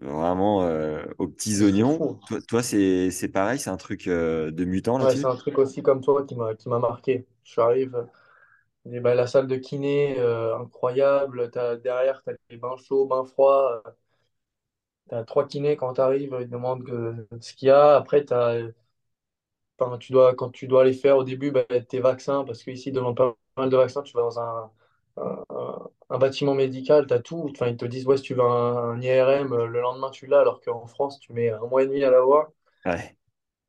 [0.00, 2.04] vraiment euh, aux petits oignons.
[2.26, 5.56] Toi, toi, c'est, c'est pareil, c'est un truc euh, de mutant Ouais, c'est un truc
[5.58, 7.26] aussi comme toi qui m'a qui m'a marqué.
[7.44, 7.90] Je suis arrivé,
[8.90, 11.50] et ben, la salle de kiné, euh, incroyable.
[11.50, 13.82] T'as, derrière, tu as les bains chauds, bains froids.
[15.10, 17.96] Tu as trois kinés quand tu arrives, ils te demandent que- ce qu'il y a.
[17.96, 18.60] Après, t'as,
[19.78, 22.90] enfin, tu dois, quand tu dois aller faire au début bah, tes vaccins, parce qu'ici,
[22.90, 24.02] ils demandent pas mal de vaccins.
[24.02, 24.70] Tu vas dans un,
[25.20, 27.48] un, bâtiment médical, tu as tout.
[27.50, 30.26] Enfin, ils te disent, ouais, si tu veux un, un IRM, euh, le lendemain, tu
[30.26, 32.48] l'as, alors qu'en France, tu mets un mois et demi à l'avoir.
[32.84, 33.16] Ouais.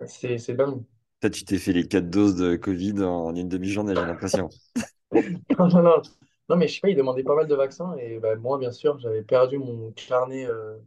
[0.06, 0.84] C'est c'est dingue.
[1.22, 4.50] Toi, tu t'es fait les quatre doses de Covid en une demi-journée, j'ai l'impression.
[5.60, 6.02] Non, non, non.
[6.48, 7.96] Non, mais je sais pas, ils demandaient pas mal de vaccins.
[7.98, 10.78] Et bah, moi, bien sûr, j'avais perdu mon carnet euh,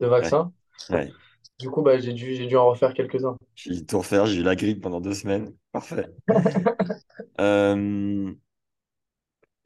[0.00, 0.52] de vaccins.
[0.88, 1.12] Ouais.
[1.60, 3.36] Du coup, bah, j'ai dû, j'ai dû en refaire quelques-uns.
[3.54, 5.54] J'ai tout refaire, j'ai eu la grippe pendant deux semaines.
[5.72, 6.08] Parfait.
[7.38, 8.34] Euh,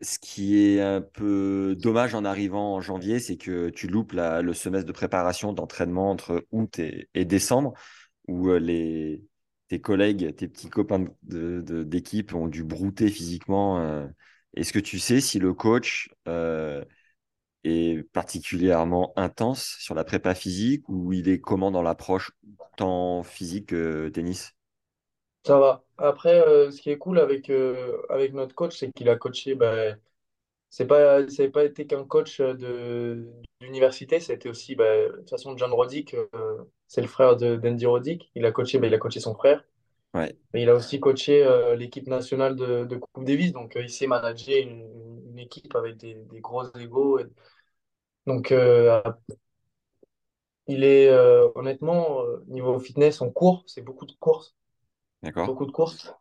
[0.05, 4.53] ce qui est un peu dommage en arrivant en janvier, c'est que tu loupes le
[4.55, 7.75] semestre de préparation d'entraînement entre août et, décembre,
[8.29, 9.25] où euh, les,
[9.69, 13.81] tes collègues, tes petits copains de, de- d'équipe ont dû brouter physiquement.
[13.81, 14.07] euh.
[14.55, 16.85] Est-ce que tu sais si le coach euh,
[17.65, 22.33] est particulièrement intense sur la prépa physique ou il est comment dans l'approche
[22.77, 24.53] tant physique que tennis?
[25.45, 25.84] Ça va.
[25.99, 29.55] Après, euh, ce qui est cool avec, euh, avec notre coach, c'est qu'il a coaché.
[29.55, 29.95] Bah,
[30.71, 33.29] c'est pas, ça pas été qu'un coach de,
[33.61, 37.87] d'université, c'était aussi, bah, de toute façon, John Roddick, euh, c'est le frère de, d'Andy
[37.87, 38.31] Roddick.
[38.35, 39.65] Il a coaché, bah, il a coaché son frère.
[40.15, 43.53] Ouais, Mais il a aussi coaché euh, l'équipe nationale de, de Coupe Davis.
[43.53, 44.89] Donc, euh, il sait manager une,
[45.31, 46.65] une équipe avec des, des gros.
[47.21, 47.27] Et-
[48.27, 49.03] Donc, euh,
[50.67, 54.55] il est euh, honnêtement, euh, niveau fitness, en cours, c'est beaucoup de courses.
[55.45, 56.15] Beaucoup de courses.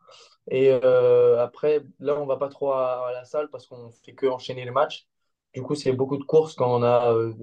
[0.50, 4.14] Et euh, après, là, on va pas trop à, à la salle parce qu'on fait
[4.14, 5.08] que enchaîner les matchs.
[5.54, 7.34] Du coup, c'est beaucoup de courses quand on a euh,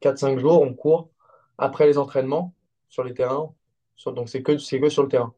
[0.00, 1.10] 4-5 jours, on court
[1.58, 2.54] après les entraînements
[2.88, 3.54] sur les terrains.
[3.96, 5.34] Sur- donc, c'est que, c'est que sur le terrain.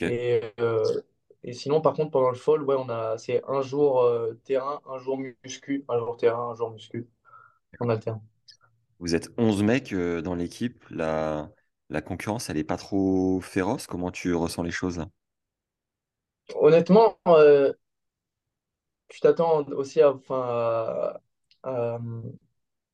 [0.00, 0.84] Et, euh,
[1.44, 4.80] et sinon, par contre, pendant le fall, ouais, on a, c'est un jour euh, terrain,
[4.88, 7.08] un jour muscu, un jour terrain, un jour muscu.
[7.80, 8.20] On alterne.
[9.00, 10.84] Vous êtes 11 mecs euh, dans l'équipe.
[10.90, 11.50] La,
[11.92, 13.86] la concurrence, elle est pas trop féroce?
[13.86, 14.98] Comment tu ressens les choses?
[14.98, 15.08] Là?
[16.54, 17.72] Honnêtement, euh,
[19.08, 20.14] tu t'attends aussi à,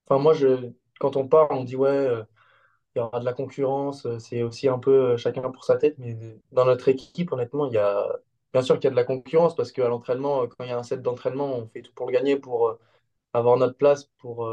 [0.07, 1.89] enfin, moi, je, quand on part, on dit ouais.
[1.89, 2.25] euh,
[2.97, 5.97] il y aura de la concurrence, euh, c'est aussi un peu chacun pour sa tête,
[5.99, 6.19] mais
[6.53, 8.07] dans notre équipe, honnêtement, il y a
[8.53, 10.79] bien sûr qu'il y a de la concurrence parce qu'à l'entraînement, quand il y a
[10.79, 12.79] un set d'entraînement, on fait tout pour le gagner, pour
[13.35, 14.51] avoir notre place, pour,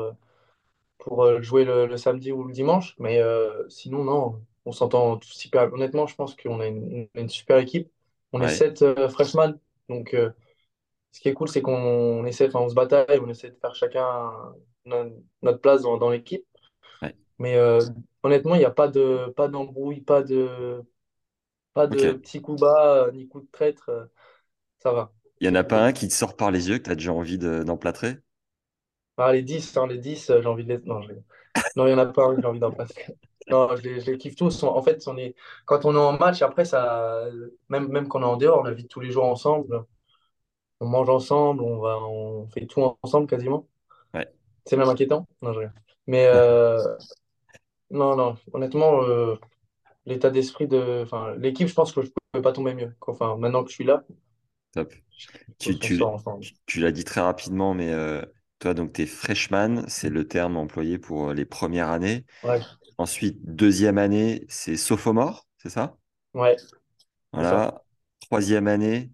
[0.99, 2.95] pour euh, jouer le, le samedi ou le dimanche.
[2.99, 5.71] Mais euh, sinon, non, on s'entend tous super.
[5.73, 7.91] Honnêtement, je pense qu'on a une, une super équipe.
[8.33, 9.59] On est sept euh, freshmen.
[9.89, 10.15] Donc,
[11.11, 13.75] ce qui est cool, c'est qu'on essaie, enfin, on se bataille, on essaie de faire
[13.75, 14.31] chacun
[14.85, 16.45] no- notre place dans, dans l'équipe.
[17.01, 17.15] ouais.
[17.39, 17.85] Mais euh,
[18.23, 20.83] honnêtement, il n'y a pas de, pas d'embrouille, pas de,
[21.73, 23.91] pas de petits coups bas, ni coups de traître.
[24.79, 25.13] ça va.
[25.39, 26.95] Il y en a pas un qui te sort par les yeux que tu as
[26.95, 28.17] déjà envie de- d'emplâtrer?
[29.17, 30.81] Ah, les 10 hein, les 10 euh, j'ai envie de les...
[30.85, 30.99] Non,
[31.75, 33.05] non, il n'y en a pas j'ai envie d'en passer.
[33.47, 34.63] Non, je les, je les kiffe tous.
[34.63, 35.35] En fait, on est...
[35.65, 37.25] quand on est en match, après, ça...
[37.69, 39.85] même, même quand on est en dehors, on habite tous les jours ensemble.
[40.79, 41.99] On mange ensemble, on va...
[41.99, 43.67] on fait tout ensemble quasiment.
[44.15, 44.27] Ouais.
[44.65, 45.27] C'est même inquiétant.
[45.43, 45.61] Non, je.
[46.07, 46.79] Mais euh,
[47.91, 49.35] non, non, honnêtement, euh,
[50.05, 51.01] l'état d'esprit de.
[51.03, 52.95] Enfin, l'équipe, je pense que je ne pouvais pas tomber mieux.
[53.01, 54.03] Enfin, maintenant que je suis là,
[54.73, 54.93] Top.
[55.57, 55.99] Tu, tu,
[56.65, 58.21] tu l'as dit très rapidement, mais euh,
[58.59, 62.25] toi, donc, tu es freshman, c'est le terme employé pour euh, les premières années.
[62.41, 62.65] Ouais,
[62.97, 65.97] Ensuite, deuxième année, c'est sophomore, c'est ça?
[66.33, 66.55] ouais,
[67.41, 67.61] ça.
[67.61, 67.83] Voilà.
[68.19, 69.11] Troisième année,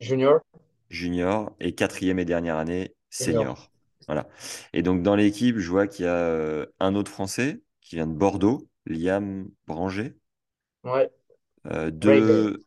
[0.00, 0.42] Junior,
[0.90, 1.54] junior.
[1.60, 3.50] Et quatrième et dernière année, senior.
[3.50, 3.72] senior.
[4.06, 4.28] Voilà.
[4.72, 8.06] Et donc, dans l'équipe, je vois qu'il y a euh, un autre Français qui vient
[8.06, 10.14] de Bordeaux, Liam Branger.
[10.84, 11.10] Ouais,
[11.66, 12.64] Euh, deux,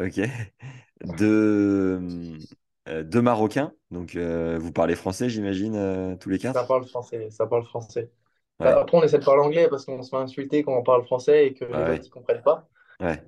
[0.00, 0.20] ok,
[1.04, 2.38] deux, euh,
[2.86, 3.72] deux Marocains.
[3.90, 6.64] Donc, euh, vous parlez français, j'imagine, euh, tous les Ça quatre?
[6.64, 8.10] parle français, ça parle français.
[8.58, 11.04] Ouais, Après, on essaie de parler anglais parce qu'on se fait insulter quand on parle
[11.04, 12.68] français et que bah les autres ouais, ne comprennent pas.
[13.00, 13.24] ouais.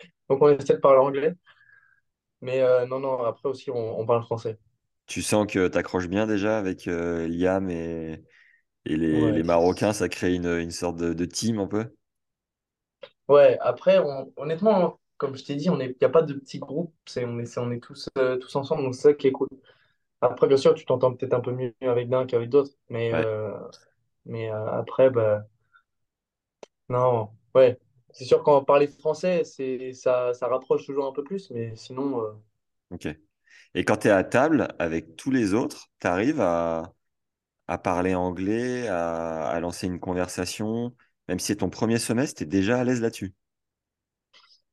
[0.28, 1.34] Donc, on essaie de parler anglais.
[2.42, 4.58] Mais euh, non, non, après aussi, on, on parle français.
[5.06, 8.24] Tu sens que tu accroches bien déjà avec euh, Liam et,
[8.86, 9.42] et les.
[9.44, 11.94] Marocains, ça crée une, une sorte de, de team un peu?
[13.28, 16.94] Ouais, après, on- honnêtement, comme je t'ai dit, il n'y a pas de petits groupes,
[17.18, 19.48] on est, c'est- on est tous, euh, tous ensemble, donc c'est ça qui est cool.
[20.22, 23.24] Après, bien sûr, tu t'entends peut-être un peu mieux avec l'un qu'avec d'autres, mais, Ouais,
[23.24, 23.52] euh,
[24.26, 25.46] mais euh, après, bah,
[26.88, 27.78] non, ouais.
[28.10, 32.40] C'est sûr, quand on parlait français, ça, ça rapproche toujours un peu plus, mais sinon,
[32.90, 33.08] ok.
[33.74, 36.94] Et quand tu es à table avec tous les autres, tu arrives à,
[37.68, 40.94] à parler anglais, à, à lancer une conversation,
[41.28, 43.34] même si c'est ton premier semestre, tu es déjà à l'aise là-dessus?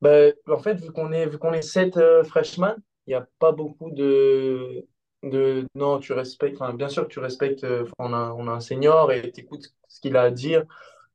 [0.02, 2.76] Bah, en fait, vu qu'on est, vu qu'on est sept euh, freshmen,
[3.08, 4.86] il n'y a pas beaucoup de,
[5.24, 8.52] de, non, tu respectes, enfin, bien sûr que tu respectes, euh, on a, on a
[8.52, 10.66] un senior et tu écoutes ce qu'il a à dire.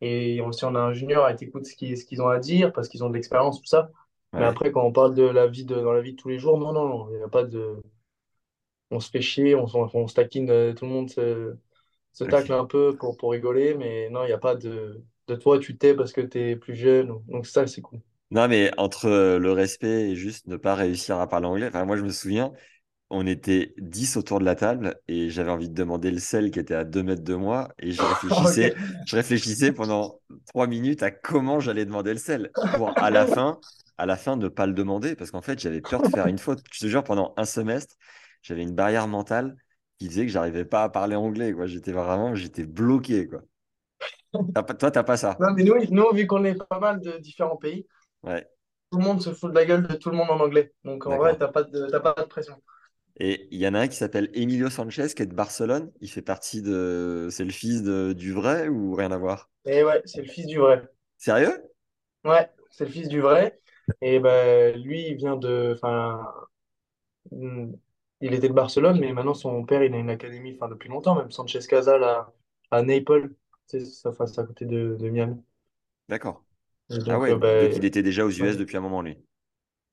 [0.01, 2.73] Et aussi, on a un junior et t'écoutes ce qu'ils ce qu'ils ont à dire
[2.73, 3.90] parce qu'ils ont de l'expérience, tout ça.
[4.38, 6.29] Mais Ouais, après, quand on parle de la vie de, dans la vie de tous
[6.29, 7.77] les jours, non, non, non, il n'y a pas de.
[8.90, 11.57] On se fait chier, on, s'en- on se taquine, euh, tout le monde se,
[12.12, 12.55] se tacle ok.
[12.55, 15.77] un peu pour, pour rigoler, mais non, il n'y a pas de, de toi, tu
[15.79, 17.09] t'es parce que tu es plus jeune.
[17.29, 18.01] Donc, ça, c'est cool.
[18.35, 21.87] Non, mais entre euh, le respect et juste ne pas réussir à parler anglais, enfin,
[21.87, 22.53] moi je me souviens,
[23.11, 26.61] on était 10 autour de la table et j'avais envie de demander le sel qui
[26.61, 29.05] était à 2 mètres de moi et je réfléchissais, Ok.
[29.05, 33.61] je réfléchissais pendant 3 minutes à comment j'allais demander le sel pour à la fin,
[33.99, 36.38] à la fin ne pas le demander parce qu'en fait j'avais peur de faire une
[36.38, 36.62] faute.
[36.73, 37.97] Je te jure, pendant un semestre,
[38.42, 39.57] j'avais une barrière mentale
[39.99, 41.66] qui faisait que j'arrivais pas à parler anglais, quoi.
[41.66, 43.42] J'étais vraiment, j'étais bloqué, quoi.
[44.53, 45.40] T'as pas- toi, t'as pas ça?
[45.40, 47.87] Non, mais nous, nous, vu qu'on est pas mal de différents pays,
[48.24, 48.48] Ouais,
[48.90, 50.72] tout le monde se fout de la gueule de tout le monde en anglais.
[50.84, 51.38] Donc, en vrai, d'accord.
[51.38, 52.62] t'as pas pas de pression.
[53.18, 55.92] Et il y en a un qui s'appelle Emilio Sanchez, qui est de Barcelone.
[56.00, 57.28] Il fait partie de.
[57.30, 58.12] C'est le fils de...
[58.12, 59.50] du vrai ou rien à voir?
[59.66, 60.82] Et ouais, c'est le fils du vrai.
[61.18, 61.64] Sérieux?
[62.24, 63.60] Ouais, c'est le fils du vrai.
[64.00, 65.72] Et ben, lui, il vient de.
[65.76, 66.32] Enfin,
[68.20, 71.14] il était de Barcelone, mais maintenant son père, il a une académie, enfin, depuis longtemps,
[71.16, 72.32] même Sanchez Casal à,
[72.70, 73.34] à Naples.
[73.66, 75.42] C'est ça, c'est à côté de, de Miami.
[76.08, 76.42] D'accord.
[77.09, 79.16] Ah donc, ouais, euh, donc il était déjà aux US ouais, depuis un moment, lui.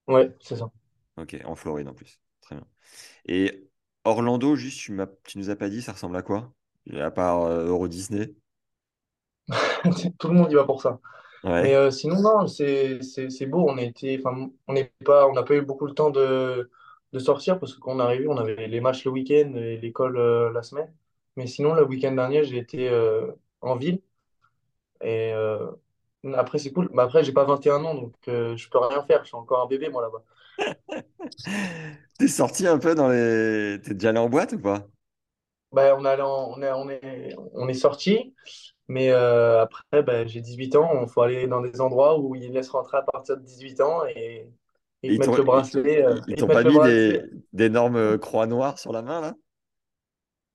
[0.08, 0.72] ouais, c'est ça.
[1.18, 2.20] Ok, en Floride en plus.
[2.42, 2.68] Très bien.
[3.28, 3.70] Et
[4.06, 6.54] Orlando, juste, tu tu nous as pas dit, ça ressemble à quoi?
[6.94, 8.36] À part euh, Euro Disney.
[10.20, 11.00] Tout le monde y va pour ça.
[11.60, 13.00] Mais euh, sinon, non, c'est
[13.48, 13.68] beau.
[13.70, 16.72] On a été, enfin, on n'est pas, on n'a pas eu beaucoup le temps de,
[17.14, 19.78] de sortir parce que quand on est arrivé, on avait les matchs le week-end et
[19.78, 20.94] l'école euh, la semaine.
[21.38, 22.90] Mais sinon, le week-end dernier, j'ai été
[23.62, 24.02] en ville.
[25.02, 25.34] Et
[26.36, 26.90] après, c'est cool.
[26.94, 29.22] Mais après, j'ai pas 21 ans, donc euh, je peux rien faire.
[29.24, 30.24] Je suis encore un bébé, moi, là-bas.
[32.18, 33.80] T'es sorti un peu dans les.
[33.84, 34.88] T'es déjà allé en boîte ou pas?
[35.72, 38.36] Bah, on est allé en- on est, on est, on est sorti.
[38.90, 41.04] Mais euh, après, bah, j'ai 18 ans.
[41.04, 44.06] Il faut aller dans des endroits où ils laissent rentrer à partir de 18 ans
[44.08, 44.50] et
[45.08, 46.04] Et ils mettent le bracelet.
[46.06, 47.22] euh, ils- t'ont pas mis des
[47.54, 49.36] d'énormes croix noires sur la main, là?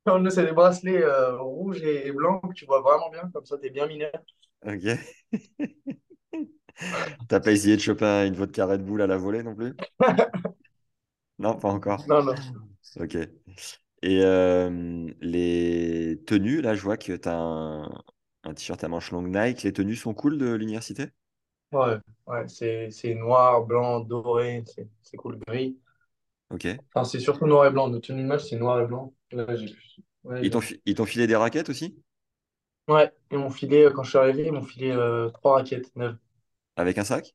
[0.06, 3.28] Nous, c'est des bracelets euh, rouges et blancs que tu vois vraiment bien.
[3.32, 4.12] Comme ça, tu es bien mineur.
[4.66, 4.98] Ok.
[7.28, 9.74] T'as pas essayé de choper un- une vodka Red Bull à la volée non plus?
[11.38, 12.06] Non, pas encore.
[12.08, 12.36] Non, non.
[13.00, 13.16] Ok.
[14.02, 17.84] Et euh, les tenues, là, je vois que tu as un,
[18.44, 19.62] un t-shirt à manches longues Nike.
[19.64, 21.08] Les tenues sont cool de l'université?
[21.72, 24.64] Ouais, ouais, c'est noir, blanc, doré,
[25.02, 25.78] c'est cool, gris.
[26.50, 26.66] Ok.
[26.94, 27.88] Enfin, c'est surtout noir et blanc.
[27.88, 29.14] Notre tenue de match, c'est noir et blanc.
[29.32, 29.46] Là,
[30.24, 30.50] ouais,
[30.86, 31.96] ils t'ont filé des raquettes aussi?
[32.88, 35.94] Ouais, ils m'ont filé, euh, quand je suis arrivé, ils m'ont filé euh, trois raquettes
[35.96, 36.16] neuves.
[36.76, 37.34] Avec un sac?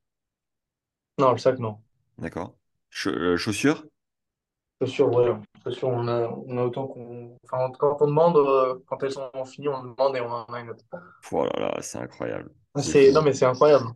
[1.18, 1.82] Non, le sac, non.
[2.18, 2.56] D'accord.
[2.90, 3.86] Cha- euh, chaussures?
[4.82, 5.32] Chaussures, ouais.
[5.64, 7.38] Chaussures, on a, on a autant qu'on.
[7.46, 10.60] Enfin, quand on demande, euh, quand elles sont finies, on demande et on en a
[10.60, 10.84] une autre.
[11.32, 12.52] Oh là là, c'est incroyable.
[12.74, 13.12] Ah, C'est.
[13.12, 13.88] Non, mais c'est incroyable.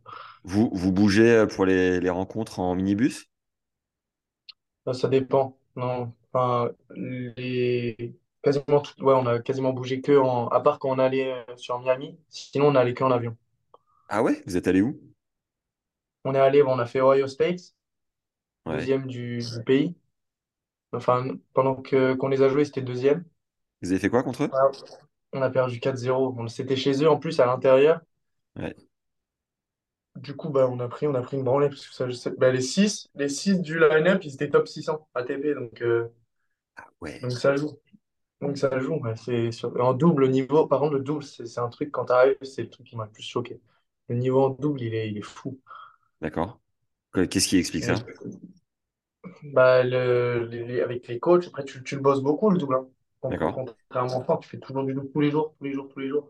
[0.45, 3.25] Vous, vous bougez pour les, les rencontres en minibus?
[4.85, 5.57] Ça, ça dépend.
[5.75, 8.15] Non, enfin, les...
[8.45, 9.03] quasiment tout...
[9.03, 10.47] ouais, on a quasiment bougé que en...
[10.49, 12.17] à part quand on allait euh, sur Miami.
[12.29, 13.37] Sinon, on allait que en avion.
[14.09, 14.41] Ah ouais?
[14.47, 14.99] Vous êtes allé où?
[16.25, 17.73] On est allé, on a fait Ohio State,
[18.65, 18.87] Ouais.
[18.87, 19.95] deuxième du, du pays.
[20.93, 23.25] Enfin, pendant que qu'on les a joués, c'était deuxième.
[23.81, 24.51] Vous avez fait quoi contre eux?
[24.51, 24.59] Ouais.
[25.33, 26.31] On a perdu 4-0.
[26.31, 28.01] Bon, c'était chez eux en plus à l'intérieur.
[28.55, 28.75] Ouais.
[30.17, 32.11] Du coup, bah, on a pris, on a pris une branlée parce que ça, je
[32.13, 35.53] sais- bah, les 6 les six du line-up, ils étaient top 600 ATP.
[35.53, 36.07] Donc, euh,
[37.01, 37.21] Ouais.
[37.21, 37.77] donc ça joue.
[38.41, 38.95] Donc ça joue.
[38.95, 39.15] ouais.
[39.15, 42.37] C'est sur- En double niveau, par contre, le double, c'est un truc, quand tu arrives,
[42.43, 43.59] c'est le truc qui m'a le plus choqué.
[44.09, 45.59] Le niveau en double, il est, il est fou.
[46.21, 46.59] D'accord.
[47.13, 48.09] Que- Qu'est-ce qui explique ça?
[49.43, 52.75] bah, le, les- avec les coachs, après, tu, tu le bosses beaucoup, le double.
[52.75, 52.87] hein.
[53.29, 53.61] D'accord.
[53.89, 56.09] Contrairement toi, tu fais toujours du double tous les jours, tous les jours, tous les
[56.09, 56.29] jours.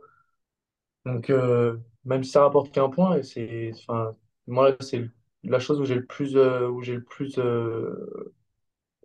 [1.05, 4.15] Donc, euh, même si ça rapporte qu'un point, c'est, enfin,
[4.47, 5.07] moi, c'est
[5.43, 8.33] la chose où j'ai le plus, euh, où j'ai le plus, euh,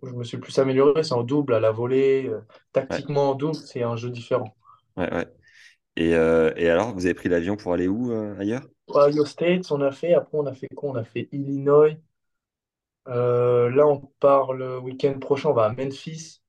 [0.01, 2.27] où je me suis plus amélioré, c'est en double, à la volée.
[2.29, 2.41] euh,
[2.89, 3.01] Ouais.
[3.01, 4.55] tactiquement, en double, c'est un jeu différent.
[4.97, 5.27] Ouais, ouais.
[5.97, 8.67] Et, euh, et alors, vous avez pris l'avion pour aller où euh, ailleurs?
[8.89, 10.13] Ohio State, on a fait.
[10.13, 10.91] Après, on a fait quoi?
[10.91, 11.97] On a fait Illinois.
[13.05, 16.41] Là, on part le week-end prochain, on va à Memphis.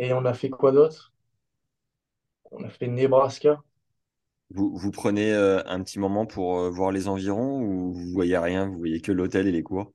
[0.00, 1.12] Et on a fait quoi d'autre?
[2.50, 3.62] On a fait Nebraska.
[4.50, 8.78] Vous, vous prenez un petit moment pour voir les environs ou vous voyez rien, vous
[8.78, 9.92] voyez que l'hôtel et les cours?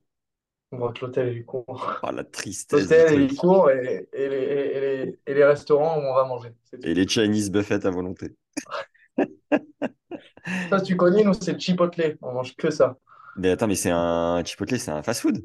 [0.73, 2.03] On voit que l'hôtel et les cours.
[2.03, 3.35] Ah, la tristesse L'hôtel truc.
[3.35, 6.53] cours et, et les, et les- et les restaurants où on va manger.
[6.83, 8.35] Et les Chinese buffets à volonté.
[10.69, 12.17] Ça, tu connais, nous, c'est Chipotle.
[12.21, 12.97] On mange que ça.
[13.35, 15.43] Mais attends, mais c'est un Chipotle, c'est un fast-food.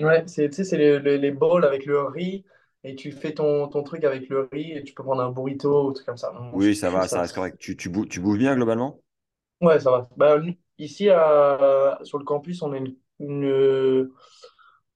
[0.00, 2.44] Ouais, c'est, tu sais, c'est les, les, les bowls avec le riz.
[2.84, 5.88] Et tu fais ton, ton truc avec le riz et tu peux prendre un burrito
[5.90, 6.32] ou tout comme ça.
[6.34, 7.22] On Oui, ça va, ça ça.
[7.22, 7.58] reste correct.
[7.58, 9.00] Tu, tu, bou- tu bouges bien globalement?
[9.60, 10.38] Ouais, ça va.
[10.38, 10.54] Nous,
[10.84, 14.10] ici, à- sur le campus, on a une, une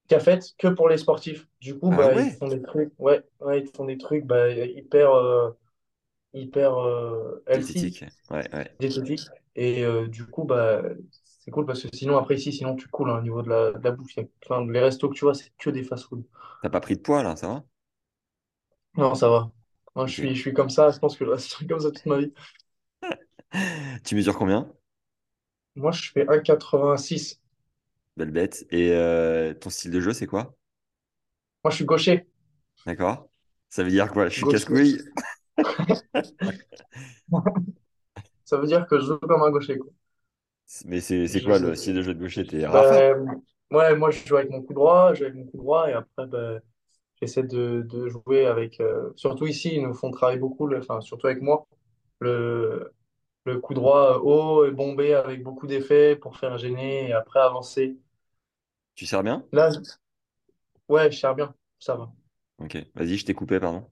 [0.09, 1.49] cafette que pour les sportifs.
[1.61, 4.51] Du coup, Ah bah, ils font des trucs, ouais, ouais, ils font des trucs bah,
[4.51, 5.51] hyper, euh,
[6.35, 7.97] hyper euh, healthy.
[8.31, 8.77] Ouais.
[9.55, 10.83] Et euh, du coup, bah,
[11.41, 13.73] c'est cool parce que sinon, après ici, sinon tu coules hein, au niveau de la,
[13.73, 14.17] de la bouffe.
[14.17, 16.25] Les restos que tu vois, c'est que des fast-food.
[16.61, 17.65] T'as pas pris de poids là, ça va?
[18.97, 19.51] Non, ça va.
[19.95, 20.91] Moi, je suis, je suis comme ça.
[20.91, 22.33] Je pense que je resterai comme ça toute ma vie.
[24.05, 24.69] Tu mesures combien?
[25.77, 27.41] Moi, je fais 1,86.
[28.17, 28.67] Belle bête.
[28.71, 30.55] Et euh, ton style de jeu, c'est quoi?
[31.65, 32.27] Moi, je suis gaucher.
[32.87, 33.29] D'accord?
[33.69, 34.29] Ça veut dire quoi?
[34.31, 34.49] Je suis Gaucher.
[34.49, 34.99] casse-couille?
[38.47, 39.91] Ça veut dire que je joue comme un gaucher, quoi.
[40.85, 42.47] Mais c'est quoi le style de jeu de gaucher?
[42.47, 42.65] T'es?
[42.73, 45.89] Ben, ouais, moi je joue avec mon coup droit, je joue avec mon coup droit
[45.89, 46.61] et après ben,
[47.21, 48.81] j'essaie de, de jouer avec.
[48.81, 51.67] euh, surtout ici, ils nous font travailler beaucoup, le- enfin surtout avec moi,
[52.21, 52.93] le,
[53.47, 57.41] le coup droit euh, haut et bombé avec beaucoup d'effets pour faire gêner et après
[57.41, 57.97] avancer.
[58.95, 59.47] Tu sers bien?
[59.53, 59.71] Là,
[60.89, 62.13] ouais, je sers bien, ça va.
[62.59, 62.77] Ok.
[62.95, 63.91] Vas-y, je t'ai coupé, pardon.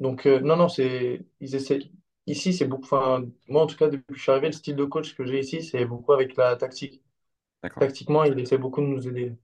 [0.00, 1.80] Donc euh, non, non, c'est ils essaient.
[2.26, 2.84] Ici, c'est beaucoup.
[2.84, 5.24] Enfin, moi en tout cas, depuis que je suis arrivé, le style de coach que
[5.26, 7.02] j'ai ici, c'est beaucoup avec la tactique.
[7.62, 7.86] D'accord.
[7.88, 9.36] Tactiquement, il essaie beaucoup de nous aider.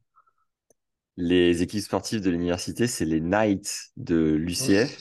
[1.16, 5.00] Les équipes sportives de l'université, c'est les Knights de l'UCF.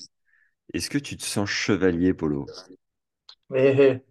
[0.73, 2.53] Est-ce que tu te sens chevalier, Polo?
[3.51, 4.01] Mais eh,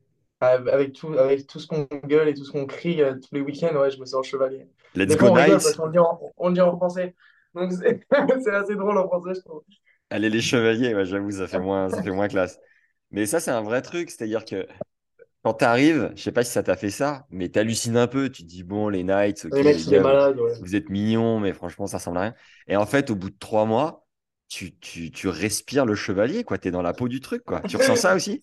[0.41, 3.41] avec tout, avec tout ce qu'on gueule et tout ce qu'on crie euh, tous les
[3.41, 4.67] week-ends, ouais, je me sens chevalier.
[4.95, 7.15] Let's Des fois, go on parce le dit en, on le dit en français.
[7.55, 7.73] Donc,
[8.45, 9.63] c'est assez drôle en français, je trouve.
[10.11, 12.59] Allez, les chevaliers, ouais, j'avoue, ça fait moins, ça fait moins classe.
[13.11, 14.11] Mais ça, c'est un vrai truc.
[14.11, 14.67] C'est-à-dire que
[15.43, 18.29] quand t'arrives, je sais pas si ça t'a fait ça, mais t'hallucines un peu.
[18.31, 20.53] Tu te dis, bon, les Knights, ok, Les les c'est des gars, malades, ouais.
[20.61, 22.35] vous êtes mignons, mais franchement, ça ressemble à rien.
[22.67, 24.07] Et en fait, au bout de trois mois,
[24.49, 26.59] tu, tu, tu respires le chevalier, quoi.
[26.59, 27.61] T'es dans la peau du truc, quoi.
[27.61, 28.43] Tu ressens ça aussi?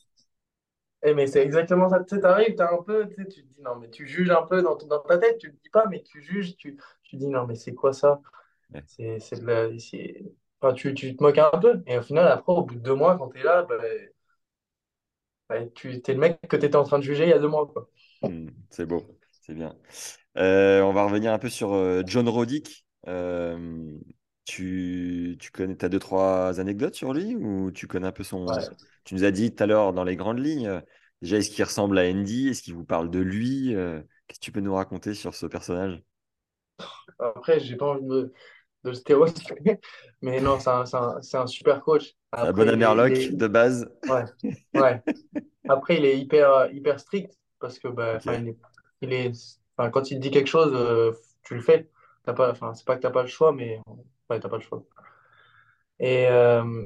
[1.03, 1.99] Eh, mais c'est exactement ça.
[2.03, 4.31] Tu sais, t'arrives, t'as un peu, tu sais, tu te dis, non, mais tu juges
[4.31, 7.15] un peu dans, dans ta tête, tu le dis pas, mais tu juges, tu, tu
[7.17, 8.21] dis, non, mais c'est quoi ça?
[8.73, 8.83] Ouais.
[8.87, 9.79] C'est c'est de la.
[9.79, 10.23] c'est-
[10.61, 11.83] Enfin, tu, tu te moques un peu.
[11.87, 13.75] Et au final, après, au bout de deux mois, quand t'es là, bah,
[15.49, 17.47] bah, tu t'es le mec que t'étais en train de juger il y a deux
[17.47, 17.89] mois, quoi.
[18.23, 19.05] Hmm, c'est beau,
[19.41, 19.75] c'est bien.
[20.37, 22.85] Euh, on va revenir un peu sur euh, John Roddick.
[23.07, 23.97] Euh,
[24.47, 28.47] tu, tu connais, t'as deux, trois anecdotes sur lui ou tu connais un peu son.
[28.47, 28.77] Ouais.
[29.05, 30.81] Tu nous as dit tout à l'heure dans les grandes lignes.
[31.21, 32.49] Déjà, est-ce qu'il ressemble à Andy?
[32.49, 33.75] Est-ce qu'il vous parle de lui?
[33.75, 36.01] Euh, qu'est-ce que tu peux nous raconter sur ce personnage?
[37.19, 38.33] Après, j'ai pas envie de, me-
[38.83, 38.93] de
[40.21, 42.13] mais non, c'est un, un- un super coach.
[42.31, 43.87] Après, il Amerloc est- de base.
[44.07, 44.23] ouais,
[44.75, 45.01] ouais.
[45.67, 48.57] Après, il est hyper, hyper strict parce que, bah, il est,
[49.01, 49.31] il est,
[49.77, 51.89] enfin, quand il te dit quelque chose, euh, tu le fais.
[52.25, 53.81] T'as pas, c'est pas que t'as pas le choix, mais
[54.29, 54.83] ouais, t'as pas le choix.
[55.99, 56.85] Et euh,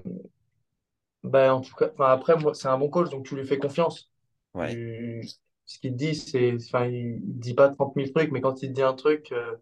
[1.24, 3.58] bah, en tout cas, enfin, après, moi, c'est un bon coach, donc tu lui fais
[3.60, 4.12] confiance.
[4.54, 4.74] Ouais.
[4.74, 5.28] Tu-
[5.66, 8.70] ce qu'il te dit, c'est, enfin, il, dit pas trente mille trucs, mais quand il
[8.70, 9.56] te dit un truc, euh,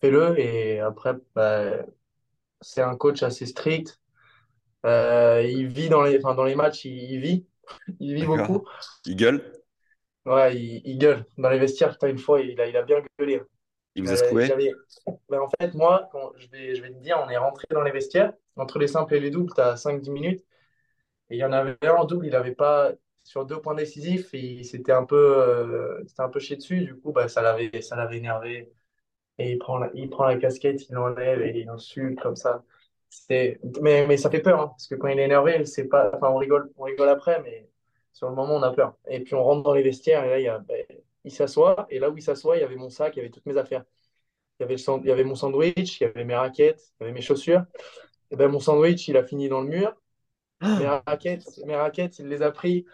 [0.00, 0.38] fais-le.
[0.38, 1.84] Et après, bah,
[2.60, 4.00] c'est un coach assez strict.
[4.86, 7.46] Euh, il vit dans les, enfin, dans les matchs, il, il vit,
[8.00, 8.64] il vit beaucoup.
[9.06, 9.60] Il gueule?
[10.26, 11.26] Ouais, il, il gueule.
[11.38, 13.42] Dans les vestiaires, putain, une fois, il a, il a bien gueulé.
[13.94, 14.48] Il vous a Euh, secoué?
[15.28, 17.82] Ben, en fait, moi, quand, je vais, je vais te dire, on est rentré dans
[17.82, 18.32] les vestiaires.
[18.56, 20.44] Entre les simples et les doubles, tu as 5-10 minutes.
[21.30, 22.92] Et il y en avait un en double, il avait pas.
[23.24, 26.80] Sur deux points décisifs, il s'était un peu, euh, un peu chié dessus.
[26.84, 27.70] Du coup, bah, ça l'avait,
[28.12, 28.70] énervé.
[29.38, 32.64] Et il prend la, il prend la casquette, il l'enlève et il insulte comme ça.
[33.80, 36.10] Mais, mais ça fait peur, hein, parce que quand il est énervé, c'est pas...
[36.14, 37.68] enfin, on rigole, on rigole après, mais
[38.12, 38.96] sur le moment, on a peur.
[39.08, 40.84] Et puis on rentre dans les vestiaires, et là, il, y a, ben,
[41.24, 43.30] il s'assoit, et là où il s'assoit, il y avait mon sac, il y avait
[43.30, 43.84] toutes mes affaires.
[44.60, 46.82] Il y avait, le sand- il y avait mon sandwich, il y avait mes raquettes,
[47.00, 47.64] il y avait mes chaussures.
[48.30, 49.94] Et ben, mon sandwich, il a fini dans le mur.
[50.76, 52.86] Mes raquettes, mes raquettes, il les a pris,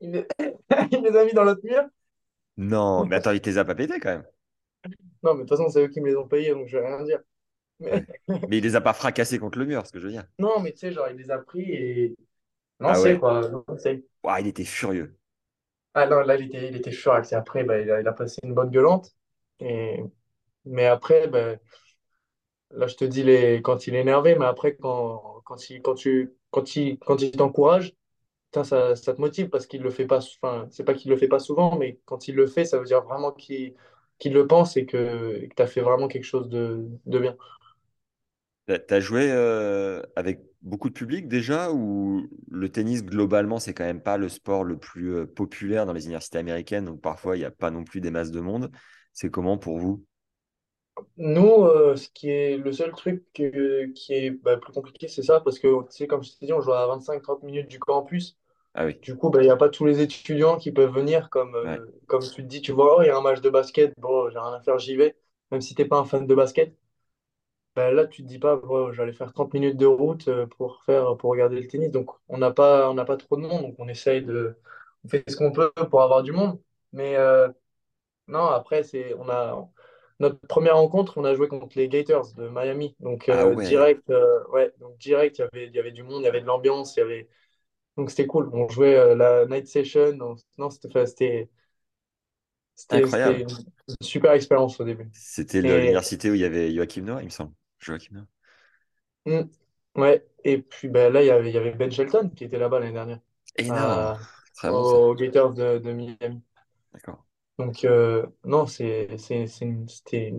[0.00, 0.26] il les,
[0.92, 1.84] il les a mis dans l'autre mur.
[2.58, 4.26] Non, mais attends, il te les a pas pétés quand même.
[5.22, 6.86] Non, mais de toute façon, c'est eux qui me les ont payés, donc je vais
[6.86, 7.20] rien dire.
[7.80, 8.04] Ouais.
[8.28, 10.26] Mais, Mais il les a pas fracassés contre le mur, ce que je veux dire.
[10.38, 12.16] non, mais tu sais, genre, il les a pris et
[12.80, 13.18] Non, Ah c'est ouais.
[13.18, 13.48] quoi.
[13.50, 13.64] Non,
[14.38, 15.17] il était furieux.
[15.94, 16.90] Ah non, là, il était, il était.
[16.92, 19.14] Et après, bah, il a, passé une bonne gueulante.
[19.60, 20.02] Et...
[20.64, 21.56] Mais après, bah,
[22.70, 23.62] là, je te dis les...
[23.62, 27.30] quand il est énervé, mais après, quand, quand il, quand tu, quand il, quand il
[27.32, 27.94] t'encourage,
[28.54, 30.20] ça, ça te motive parce qu'il le fait pas.
[30.42, 32.86] Enfin, c'est pas qu'il le fait pas souvent, mais quand il le fait, ça veut
[32.86, 33.74] dire vraiment qu'il
[34.18, 37.36] qu'il le pense et que tu as fait vraiment quelque chose de, de bien.
[38.68, 43.84] T'as t'as joué euh, avec beaucoup de public déjà ou le tennis globalement c'est quand
[43.84, 47.38] même pas le sport le plus euh, populaire dans les universités américaines donc parfois il
[47.38, 48.70] n'y a pas non plus des masses de monde.
[49.14, 50.04] C'est comment pour vous?
[51.16, 55.40] Nous, euh, ce qui est le seul truc qui est bah, plus compliqué, c'est ça,
[55.40, 58.36] parce que, tu sais, comme je t'ai dit, on joue à 25-30 minutes du campus.
[58.74, 61.30] Ah oui, Du coup, bah, il n'y a pas tous les étudiants qui peuvent venir
[61.30, 61.78] comme, ouais.
[62.06, 64.28] comme tu te dis, tu vois, oh, il y a un match de basket, bon,
[64.30, 65.16] j'ai rien à faire, j'y vais.
[65.50, 66.76] Même si t'es pas un fan de basket,
[67.78, 68.60] bah, là, tu te dis pas,
[68.92, 71.90] j'allais faire 30 minutes de route euh, pour faire, pour regarder le tennis.
[71.90, 74.56] Donc, on n'a pas, on n'a pas trop de monde, donc on essaye de,
[75.04, 76.60] on fait ce qu'on peut pour avoir du monde.
[76.92, 77.48] Mais euh,
[78.28, 79.68] non, après, c'est, on a,
[80.20, 82.96] notre première rencontre, on a joué contre les Gators de Miami.
[83.00, 85.92] Donc, Ah euh, ouais, direct, euh, ouais, donc direct, il y avait, il y avait
[85.92, 87.28] du monde, il y avait de l'ambiance, il y avait
[87.96, 88.50] donc c'était cool.
[88.54, 90.12] On jouait la night session.
[90.14, 91.50] Donc, non, c'était c'était
[92.76, 93.42] c'était incroyable.
[93.42, 93.48] une
[93.88, 95.10] une super expérience au début.
[95.12, 97.52] C'était Et l'université où il y avait Joachim Noah, il me semble.
[97.80, 98.26] Joachim
[99.26, 99.42] hmm,
[99.96, 100.26] ouais.
[100.44, 102.80] Et puis ben, là, il y avait, il y avait Ben Shelton qui était là-bas
[102.80, 103.20] l'année dernière
[103.56, 104.16] Énorme.
[104.62, 104.98] bon ça.
[105.10, 106.42] aux Gators de, de Miami.
[106.92, 107.24] D'accord.
[107.58, 110.32] Donc euh, non, c'est c'est c'est une- c'était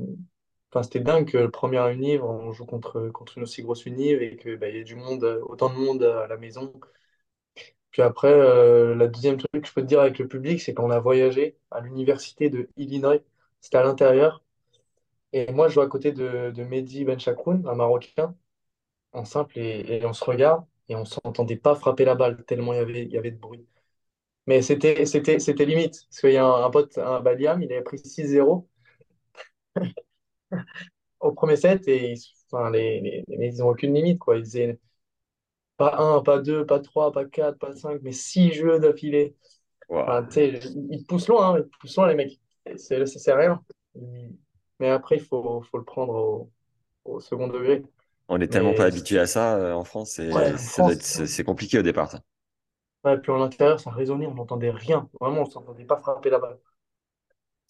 [0.72, 4.22] enfin, c'était dingue que le premier univ, on joue contre contre une aussi grosse univ
[4.22, 6.74] et que ben, y ait du monde, euh, autant de monde à la maison.
[7.92, 10.74] Puis après, euh, la deuxième truc que je peux te dire avec le public, c'est
[10.74, 13.18] qu'on a voyagé à l'université de Illinois.
[13.62, 14.44] C'était à l'intérieur.
[15.34, 18.36] Et moi, je joue à côté de, de Mehdi Benchakoun, un Marocain,
[19.14, 22.74] en simple, et, et on se regarde et on s'entendait pas frapper la balle tellement
[22.74, 23.68] il y avait, il y avait de bruit.
[24.48, 26.06] Mais c'était, c'était, c'était limite.
[26.10, 28.70] Parce qu'il y a un, un pote, un Baliam, il avait pris 6-0
[31.20, 32.22] au premier set et ils,
[32.52, 34.38] enfin, les, les, les ils n'ont aucune limite, quoi.
[34.38, 34.80] Ils faisaient
[35.78, 39.36] pas un, pas deux, pas trois, pas quatre, pas cinq, mais six jeux d'affilée.
[39.90, 40.60] Enfin, tu sais,
[40.92, 42.40] ils poussent loin, hein, ils poussent loin, les mecs.
[42.78, 43.66] C'est, ça sert à rien.
[44.80, 46.52] Mais après, il faut, faut le prendre au,
[47.06, 47.84] au second degré.
[48.30, 52.10] On est tellement pas habitué à ça euh, en France, ouais, c'est compliqué au départ.
[52.12, 52.22] ça.
[53.04, 55.10] ouais, puis en intérieur, ça résonnait, on n'entendait rien.
[55.20, 56.60] Vraiment, on ne s'entendait pas frapper la balle.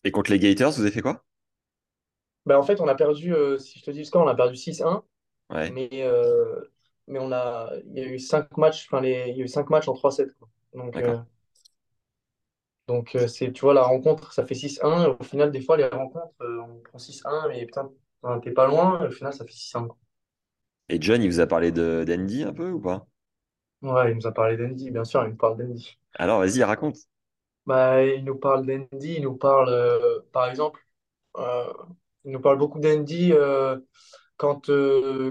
[0.04, 1.24] Et contre les Gators, vous avez fait quoi?
[2.46, 4.36] Ben, en fait, on a perdu, euh, si je te dis le score, on a
[4.36, 5.04] perdu 6-1,
[5.50, 6.62] Ouais, mais, euh,
[7.08, 9.48] mais on a, il y a eu 5 matchs, enfin, les, il y a eu
[9.48, 10.34] cinq matchs en 3-7.
[10.40, 10.50] quoi.
[10.74, 11.00] Donc.
[12.90, 15.04] Donc euh, c'est, tu vois, la rencontre, ça fait 6-1.
[15.04, 17.90] et Au final, des fois, les rencontres, euh, on prend 6-1, mais putain,
[18.44, 19.04] t'es pas loin.
[19.04, 19.88] et au final, ça fait 6-1.
[19.88, 19.98] quoi.
[20.90, 23.08] Et John, il vous a parlé de d'Andy un peu ou pas?
[23.82, 26.00] Ouais, il nous a parlé d'Andy, bien sûr, il nous parle d'Andy.
[26.16, 26.98] Alors, vas-y, raconte.
[27.66, 30.80] Bah, il nous parle d'Andy, il nous parle, euh, par exemple,
[31.38, 31.72] euh,
[32.26, 33.80] il nous parle beaucoup d'Andy euh,
[34.38, 34.72] quand,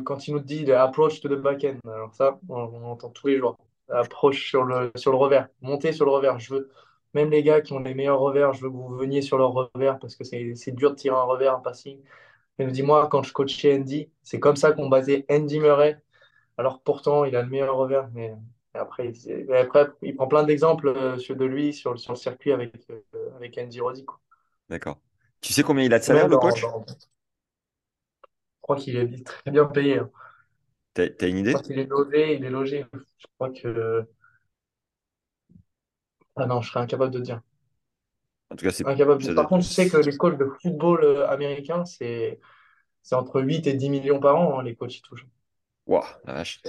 [0.05, 1.81] quand il nous dit approach to the backend.
[1.87, 3.57] Alors ça, on, on entend tous les jours.
[3.91, 6.39] approche sur le, sur le revers, monter sur le revers.
[6.41, 6.71] Je veux,
[7.15, 9.53] même les gars qui ont les meilleurs revers, je veux que vous veniez sur leur
[9.53, 12.01] revers parce que c'est dur de tirer un revers, un passing.
[12.59, 16.01] Mais dis-moi, quand je coachais Andy, c'est comme ça qu'on basait Andy Murray.
[16.57, 18.09] Alors pourtant, il a le meilleur revers.
[18.13, 18.35] Mais
[18.75, 22.75] après, il, après, il prend plein d'exemples euh, de lui sur, sur le circuit avec,
[22.91, 24.05] euh, avec Andy Roddy.
[24.69, 24.99] D'accord.
[25.41, 26.61] Tu sais combien il a de salaire, le coach?
[26.61, 26.67] Je
[28.61, 29.99] crois qu'il est très bien payé.
[29.99, 30.11] Hein.
[30.95, 31.53] T'as, une idée?
[31.53, 32.87] Je crois qu'il est logé, il est logé.
[32.93, 34.05] Je crois que.
[36.39, 37.41] Ah non, je serais incapable de dire.
[38.51, 39.35] En tout cas, c'est incapable.
[39.35, 42.39] Par contre, je sais que les coachs de football euh, américain, c'est
[43.13, 45.27] entre 8 et 10 millions par an, hein, les coachs, ils touchent.
[45.87, 46.61] Waouh, la vache.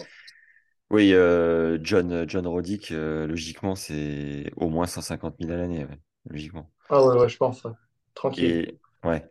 [0.89, 5.85] Oui, euh, John, John Roddick, euh, logiquement, c'est au moins 150 000 à l'année,
[6.29, 6.71] logiquement.
[6.89, 7.63] Ah ouais, ouais, je pense.
[8.15, 8.77] Tranquille.
[9.03, 9.23] ouais.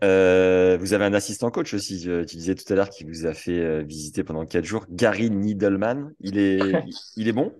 [0.00, 2.00] vous avez un assistant coach aussi.
[2.00, 4.86] Tu disais tout à l'heure qu'il vous a fait visiter pendant 4 jours.
[4.88, 6.60] Gary Needleman, il est,
[7.16, 7.52] il est bon?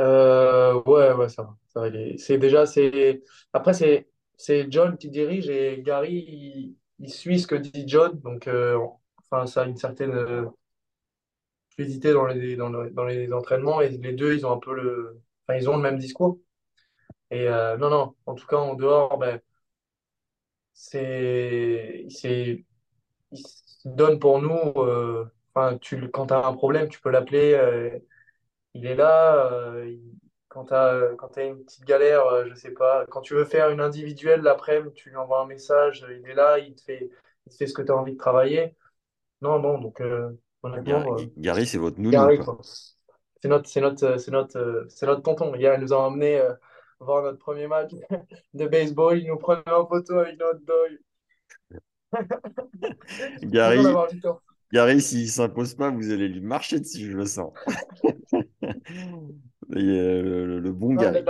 [0.00, 1.90] Ouais, ouais, ça va.
[2.16, 3.22] C'est déjà, c'est.
[3.52, 8.18] Après, c'est c'est John qui dirige et Gary, il, suit ce que dit John.
[8.20, 8.48] Donc,
[9.30, 10.50] enfin, ça a une certaine
[11.70, 15.20] fluidité dans les, dans, dans, les entraînements et les deux, ils ont un peu le,
[15.56, 16.38] ils ont le même discours.
[17.30, 19.40] Et euh, non, non, en tout cas, en dehors, ben,
[20.72, 22.64] c'est, c'est,
[23.32, 24.72] il se donne pour nous.
[24.82, 25.30] Euh,
[25.80, 27.54] tu, quand tu as un problème, tu peux l'appeler.
[27.54, 27.98] Euh,
[28.74, 29.50] il est là.
[30.48, 33.70] quand tu as, quand as une petite galère, je sais pas, quand tu veux faire
[33.70, 36.06] une individuelle l'après-midi, tu lui envoies un message.
[36.08, 37.10] Il est là, il te fait,
[37.46, 38.76] il te fait ce que tu as envie de travailler.
[39.42, 40.02] Non, non, donc
[40.62, 41.16] honnêtement.
[41.36, 42.42] Gary, c'est votre nounou.
[43.42, 45.54] C'est notre, c'est notre, c'est notre, c'est notre tonton.
[45.54, 46.42] Hier, il nous a emmené
[47.00, 47.92] voir notre premier match
[48.54, 49.18] de baseball.
[49.18, 50.98] Il nous prenait en photo avec notre dog.
[53.42, 53.82] Gary,
[54.72, 57.52] Gary s'il ne s'impose pas, vous allez lui marcher dessus, je le sens.
[59.68, 61.22] le, le, bon Gary.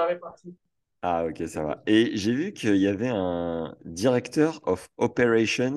[1.03, 1.82] Ah, ok, ça va.
[1.86, 5.76] Et j'ai vu qu'il y avait un directeur of operations,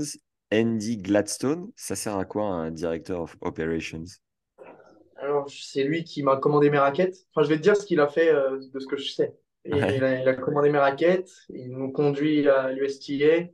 [0.54, 1.72] Andy Gladstone.
[1.76, 4.04] Ça sert à quoi un directeur of operations?
[5.18, 7.16] Alors, c'est lui qui m'a commandé mes raquettes.
[7.34, 9.38] Enfin, je vais te dire ce qu'il a fait euh, de ce que je sais.
[9.66, 13.48] Il, a, commandé mes raquettes, il nous conduit à l'USTA,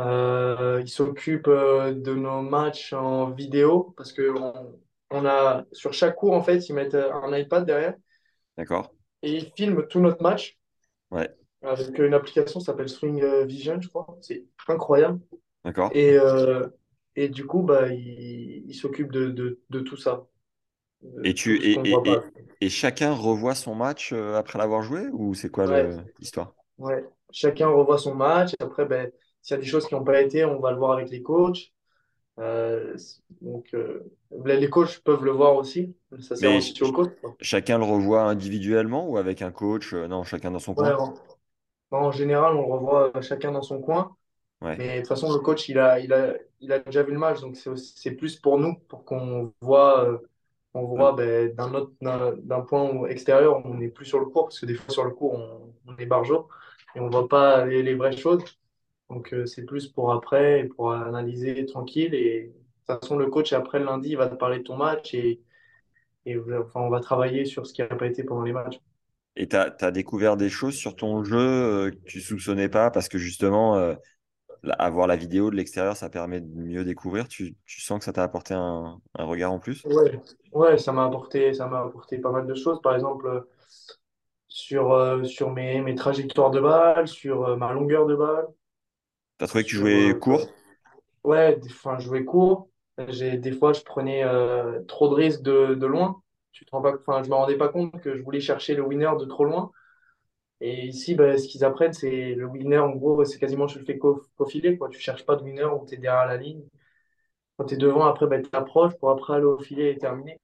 [0.00, 4.80] euh, il s'occupe euh, de nos matchs en vidéo parce que on,
[5.24, 7.94] a sur chaque cours en fait ils mettent un iPad derrière.
[8.56, 8.94] D'accord.
[9.22, 10.58] Et ils filment tout notre match.
[11.10, 11.30] Ouais.
[11.62, 14.18] Avec une application qui s'appelle Swing Vision, je crois.
[14.20, 15.20] C'est incroyable.
[15.64, 15.90] D'accord.
[15.94, 16.66] Et, euh,
[17.16, 20.26] et du coup, bah, il, il s'occupe de, de, de, tout ça.
[21.22, 21.78] Et, tu, et,
[22.60, 25.66] et, chacun revoit son match euh, après l'avoir joué ou c'est quoi
[26.18, 26.54] l'histoire?
[26.78, 28.52] Ouais, chacun revoit son match.
[28.60, 29.10] Après, ben,
[29.40, 31.22] s'il y a des choses qui n'ont pas été, on va le voir avec les
[31.22, 31.72] coachs.
[32.40, 32.96] Euh,
[33.40, 34.10] donc, euh,
[34.44, 35.94] les coachs peuvent le voir aussi.
[36.18, 36.34] Ça
[36.82, 37.12] au coach.
[37.40, 40.96] Chacun le revoit individuellement ou avec un coach Non, chacun dans son coin?
[40.96, 41.14] En,
[41.90, 44.16] en, général, on le revoit chacun dans son coin.
[44.60, 47.18] Mais de toute façon, le coach, il a, il a, il a déjà vu le
[47.18, 47.40] match.
[47.40, 50.20] Donc, c'est plus pour nous, pour qu'on voit
[50.74, 54.74] on voit ben, d'un point extérieur, on n'est plus sur le cours, parce que des
[54.74, 55.34] fois sur le cours,
[55.86, 56.48] on, est barjot
[56.96, 58.42] et on ne voit pas les, vraies choses.
[59.14, 62.14] Donc euh, c'est plus pour après, pour analyser tranquille.
[62.14, 62.52] Et de
[62.86, 65.40] toute façon, le coach, après lundi, il va te parler de ton match et,
[66.26, 68.80] et enfin, on va travailler sur ce qui n'a pas été pendant les matchs.
[69.36, 72.90] Et tu as, découvert des choses sur ton jeu euh, que tu ne soupçonnais pas?
[72.90, 73.94] Parce que justement, euh,
[74.78, 77.28] avoir la vidéo de l'extérieur, ça permet de mieux découvrir.
[77.28, 79.84] Tu, tu sens que ça t'a apporté un, un, regard en plus?
[79.84, 80.20] Ouais.
[80.52, 82.80] ouais, ça m'a apporté, ça m'a apporté pas mal de choses.
[82.80, 83.44] Par exemple,
[84.54, 88.46] sur, euh, sur mes, mes, trajectoires de balle, sur euh, ma longueur de balle.
[89.38, 90.46] T'as trouvé que tu jouais euh, court?
[91.24, 92.68] Ouais, enfin, je jouais court.
[92.98, 94.24] Des fois, je prenais
[94.86, 96.20] trop de risques de, de loin.
[96.52, 98.82] Tu te rends pas, enfin, je me rendais pas compte que je voulais chercher le
[98.82, 99.72] winner de trop loin.
[100.60, 103.84] Et ici, bah, ce qu'ils apprennent, c'est le winner, en gros, c'est quasiment tu le
[103.84, 103.98] fais
[104.48, 104.78] filet.
[104.78, 104.88] Quoi.
[104.88, 106.62] Tu cherches pas de winner où tu es derrière la ligne.
[107.56, 110.38] Quand tu es devant, après, bah, tu t'approches pour après aller au filet et terminer.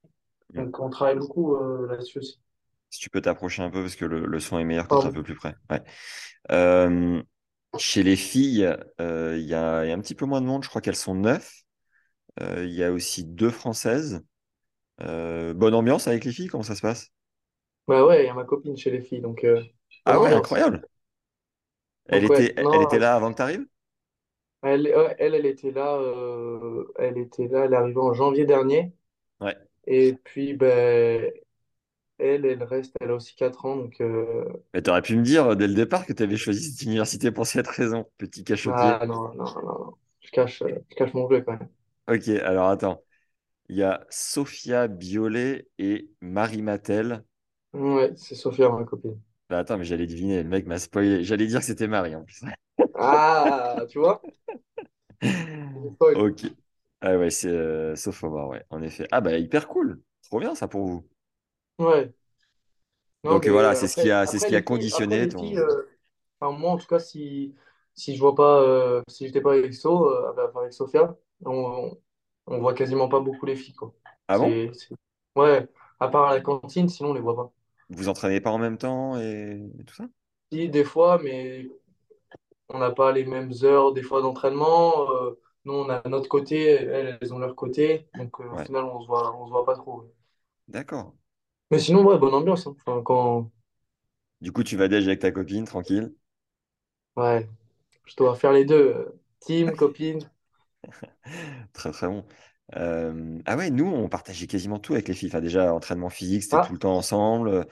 [0.53, 0.65] Mm.
[0.65, 2.41] Donc, on travaille beaucoup euh, là-dessus aussi.
[2.89, 5.09] Si tu peux t'approcher un peu, parce que le, son est meilleur quand tu es
[5.09, 5.55] un peu plus près.
[5.69, 5.81] Ouais.
[6.51, 7.23] Euh,
[7.77, 8.69] chez les filles,
[8.99, 10.63] euh, il y, a, un petit peu moins de monde.
[10.63, 11.63] Je crois qu'elles sont neuf.
[12.39, 14.21] Il y a aussi deux françaises.
[14.99, 17.09] bonne ambiance avec les filles, comment ça se passe?
[17.87, 19.21] Bah ouais, il y a ma copine chez les filles.
[19.21, 19.45] Donc,
[20.05, 20.85] ah ouais, incroyable.
[22.07, 23.65] Elle était, elle était là avant que tu arrives?
[24.63, 28.93] Elle, elle, elle était là, euh, elle était là, elle est arrivée en janvier dernier.
[29.39, 29.57] Ouais.
[29.87, 31.31] Et puis, ben,
[32.21, 33.75] elle, elle reste, elle a aussi 4 ans.
[33.77, 36.81] Donc, euh, Mais t'aurais pu me dire dès le départ que tu avais choisi cette
[36.83, 38.99] université pour cette raison, petit cachotier.
[38.99, 39.93] ah non, non, non, non.
[40.21, 40.59] Je cache,
[40.89, 41.69] je cache mon jeu quand même.
[42.07, 43.03] Ok, alors attends.
[43.69, 47.23] Il y a Sophia Biolay et Marie Matel.
[47.73, 49.19] Ouais, c'est Sophia, ma copine.
[49.49, 51.23] Bah, attends, mais j'allais deviner, le mec m'a spoilé.
[51.23, 52.41] J'allais dire que c'était Marie en plus.
[52.93, 54.21] Ah, tu vois?
[56.13, 56.45] Ok.
[57.01, 59.07] Ah ouais, c'est euh, Sophomore, ouais, en effet.
[59.11, 60.01] Ah bah hyper cool.
[60.23, 61.07] Trop bien ça pour vous.
[61.79, 62.13] Ouais.
[63.23, 64.61] Non, Donc mais voilà, euh, c'est ce qui a, c'est ce qui a
[64.91, 65.57] après conditionné ton.
[65.57, 65.85] euh,
[66.39, 67.55] enfin, moi en tout cas, si,
[67.95, 71.15] si je vois pas, euh, si j'étais pas avec So, euh, avec Sophia,
[71.45, 71.97] on,
[72.47, 73.93] on voit quasiment pas beaucoup les filles, quoi.
[74.27, 74.59] Ah bon?
[74.59, 74.95] C'est, c'est-
[75.35, 75.67] Ouais,
[75.99, 77.53] à part à la cantine, sinon on les voit pas.
[77.89, 80.07] Vous entraînez pas en même temps et, et tout ça?
[80.51, 81.67] Si, des fois, mais
[82.69, 85.11] on n'a pas les mêmes heures, des fois, d'entraînement.
[85.11, 88.07] euh, nous, on a notre côté, elles, elles ont leur côté.
[88.15, 90.11] Donc, euh, au Ouais, final, on se voit, on se voit pas trop.
[90.67, 91.13] d'accord.
[91.71, 92.67] Mais sinon, ouais, bonne ambiance.
[92.67, 92.75] hein.
[92.85, 93.49] Enfin, quand,
[94.41, 96.13] Du coup, tu vas déj avec ta copine, tranquille.
[97.15, 97.47] ouais,
[98.05, 98.75] je dois faire les deux.
[98.95, 100.29] euh, team, copine.
[101.73, 102.25] Très très bon.
[102.75, 105.29] Euh, Ah ouais, nous, on partageait quasiment tout avec les filles.
[105.29, 107.65] Enfin, déjà, entraînement physique, c'était tout Ah, le temps ensemble.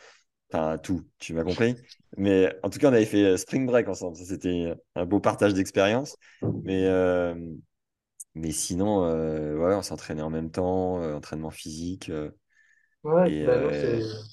[0.54, 1.78] Enfin, tout, tu m'as compris.
[2.18, 4.18] Mais en tout cas, on avait fait euh, Spring Break ensemble.
[4.18, 6.18] Ça, c'était un beau partage d'expérience.
[6.64, 7.36] Mais, euh,
[8.36, 12.10] mais sinon, euh, ouais, on s'entraînait en même temps, euh, entraînement physique.
[12.10, 12.32] euh,
[13.04, 14.24] ouais, et bah, euh,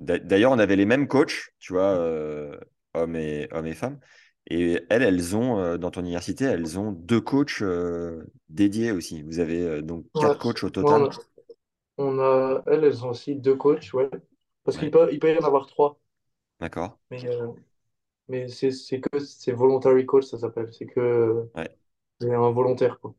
[0.00, 2.58] d'a- d'ailleurs, on avait les mêmes coachs, tu vois, euh,
[2.94, 4.00] hommes et, hommes et femmes.
[4.48, 9.22] Et elles, elles ont, euh, dans ton université, elles ont deux coachs euh, dédiés aussi.
[9.22, 10.20] Vous avez euh, donc Ouais.
[10.20, 11.08] quatre coachs au Ouais, on total.
[11.10, 11.10] a,
[11.98, 14.10] on a- elles, elles ont aussi deux coachs, ouais.
[14.64, 16.00] Parce qu'il Ouais, peut, il peut y en avoir trois.
[16.60, 16.98] d'accord.
[17.10, 17.52] Mais, euh,
[18.28, 20.72] mais c'est c'est que c'est voluntary coach, ça s'appelle.
[20.74, 21.76] C'est que Ouais.
[22.20, 23.14] c'est un volontaire, quoi.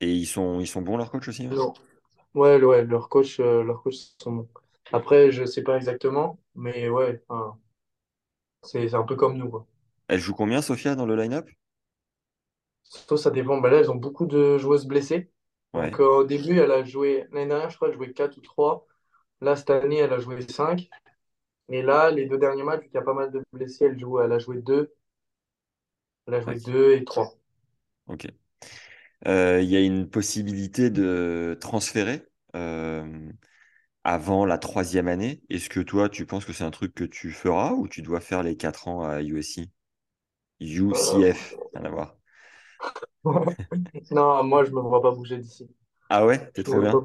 [0.00, 1.72] Et ils sont, ils sont bons, leurs coachs aussi, ouais Non.
[2.34, 4.48] Ouais, le- ouais, leurs coachs, euh, leurs coachs sont bons.
[4.92, 7.58] Après, je sais pas exactement, mais ouais, enfin,
[8.64, 9.66] c'est c'est un peu comme nous, quoi.
[10.06, 11.50] Elle joue combien, Sophia, dans le line-up?
[12.84, 13.58] Surtout, ça dépend.
[13.60, 15.30] Bah là, elles ont beaucoup de joueuses blessées.
[15.74, 18.40] Donc, euh, au début, elle a joué, l'année dernière, je crois, elle jouait 4 ou
[18.40, 18.86] 3.
[19.40, 20.88] Là, cette année, elle a joué 5.
[21.70, 23.98] Et là, les deux derniers matchs, vu qu'il y a pas mal de blessés, elle
[24.00, 24.92] joue, elle a joué 2.
[26.26, 27.36] Elle a joué tac, 2 et 3.
[28.06, 28.26] ok.
[29.26, 33.30] Euh, Il y a une possibilité de transférer euh,
[34.04, 35.42] avant la troisième année.
[35.50, 38.20] Est-ce que toi, tu penses que c'est un truc que tu feras ou tu dois
[38.20, 39.70] faire les quatre ans à USC?
[40.60, 42.18] UCF, rien à voir.
[44.10, 45.68] Non, moi, je me vois pas bouger d'ici.
[46.08, 47.02] Ah ouais, t'es trop bien?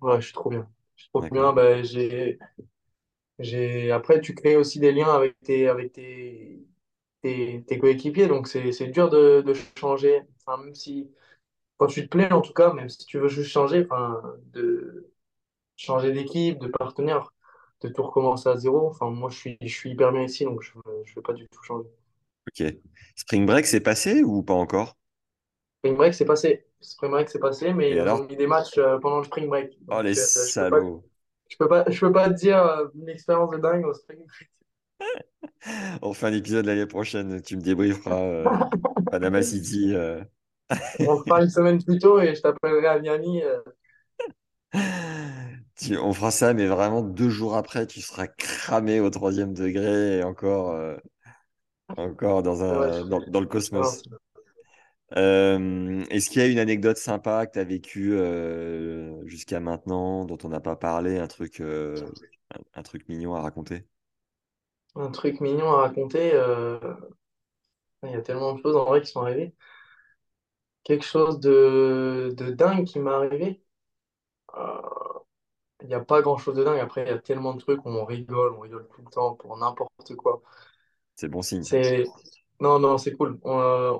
[0.00, 0.68] Ouais, je suis trop bien.
[0.96, 1.52] Je suis trop bien.
[1.52, 2.38] Bah, j'ai,
[3.38, 3.90] j'ai...
[3.92, 6.60] Après, tu crées aussi des liens avec tes, avec tes,
[7.22, 8.28] tes, tes coéquipiers.
[8.28, 10.22] Donc, c'est, c'est dur de, de changer.
[10.46, 11.10] Enfin, même si,
[11.80, 14.22] quand tu te plais, en tout cas, même si tu veux juste changer, enfin,
[14.52, 15.10] de
[15.76, 17.32] changer d'équipe, de partenaire,
[17.80, 18.88] de tout recommencer à zéro.
[18.88, 21.48] Enfin, moi, je suis, je suis hyper bien ici, donc je ne veux pas du
[21.48, 21.88] tout changer.
[22.50, 22.74] Ok.
[23.16, 24.98] Spring Break, c'est passé ou pas encore?
[25.78, 26.66] Spring break, c'est passé.
[26.82, 29.78] Spring break, c'est passé, mais ils ont mis des matchs euh, pendant le spring break.
[29.88, 31.02] Oh, les euh, salauds.
[31.48, 34.18] je peux pas, je peux pas te dire euh, une expérience de dingue au spring
[34.18, 34.50] break.
[36.02, 37.40] On fait un épisode l'année prochaine.
[37.40, 38.44] Tu me débrieferas euh,
[39.10, 39.94] Panama City.
[39.94, 40.22] euh.
[41.00, 43.42] On fera une semaine plus tôt et je t'appellerai à Miami.
[43.42, 43.60] euh.
[45.76, 50.18] Tu- On fera ça, mais vraiment deux jours après, tu seras cramé au troisième degré
[50.18, 50.96] et encore, euh,
[51.96, 54.02] encore dans un, dans, dans le cosmos.
[55.16, 60.24] Euh, est-ce qu'il y a une anecdote sympa que tu as vécue euh, jusqu'à maintenant,
[60.24, 63.86] dont on n'a pas parlé, un truc, un, un truc mignon à raconter?
[64.94, 66.32] un truc mignon à raconter.
[68.02, 69.54] Il y a tellement de choses en vrai qui sont arrivées.
[70.90, 73.62] Quelque chose de, de dingue qui m'est arrivé.
[74.56, 74.80] Euh,
[75.82, 76.80] Il n'y a pas grand-chose de dingue.
[76.80, 79.34] Après, il y a tellement de trucs où on rigole, on rigole tout le temps
[79.34, 80.42] pour n'importe quoi.
[81.16, 81.76] C'est bon signe, ça.
[81.80, 82.04] C'est...
[82.60, 83.38] Non, non, c'est cool.
[83.44, 83.92] On, euh,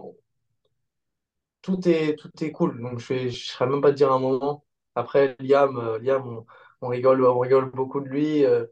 [1.62, 2.80] tout est, tout est cool.
[2.80, 4.64] Donc, je ne serais même pas te dire un moment.
[4.94, 6.46] Après, Liam, euh, Liam on,
[6.82, 8.66] on rigole, on rigole beaucoup de lui euh,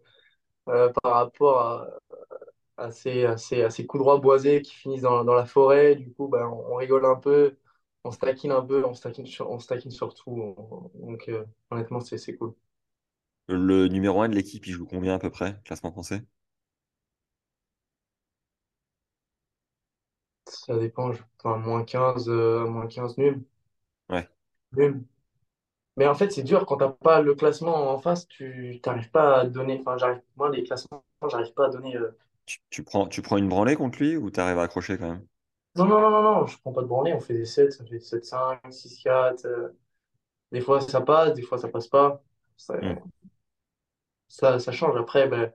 [0.68, 1.88] euh, par rapport à,
[2.78, 3.36] à ces, à
[3.86, 5.96] coups droits boisés qui finissent dans, dans la forêt.
[5.96, 7.56] Du coup, ben, on, on rigole un peu,
[8.05, 10.30] on se taquine un peu, on se taquine sur, on se taquine surtout.
[10.32, 12.55] On- donc, euh, honnêtement, c'est c'est cool.
[13.49, 16.22] Le numéro un de l'équipe, il joue combien à peu près, classement français?
[20.46, 21.12] Ça dépend.
[21.12, 23.44] je- Enfin, moins 15 euh, moins 15 nul.
[24.11, 24.28] Ouais.
[24.72, 25.05] Nul.
[25.96, 29.40] Mais en fait, c'est dur quand t'as pas le classement en face, tu t'arrives pas
[29.40, 29.78] à donner.
[29.80, 31.96] Enfin, j'arrive, moi, les classements, j'arrive pas à donner.
[31.96, 32.12] euh,
[32.46, 35.09] Tu, tu prends, tu prends une branlée contre lui ou tu arrives à accrocher quand
[35.12, 35.26] même?
[35.76, 37.84] Non, non, non, non, non, je prends pas de branlée, on fait des 7 ça
[37.86, 39.68] fait sept cinq six quatre euh,
[40.52, 42.22] Des fois, ça passe, des fois, ça passe pas.
[42.56, 43.08] Ça, Hmm.
[44.28, 44.96] ça, ça change.
[44.96, 45.52] Après, ben,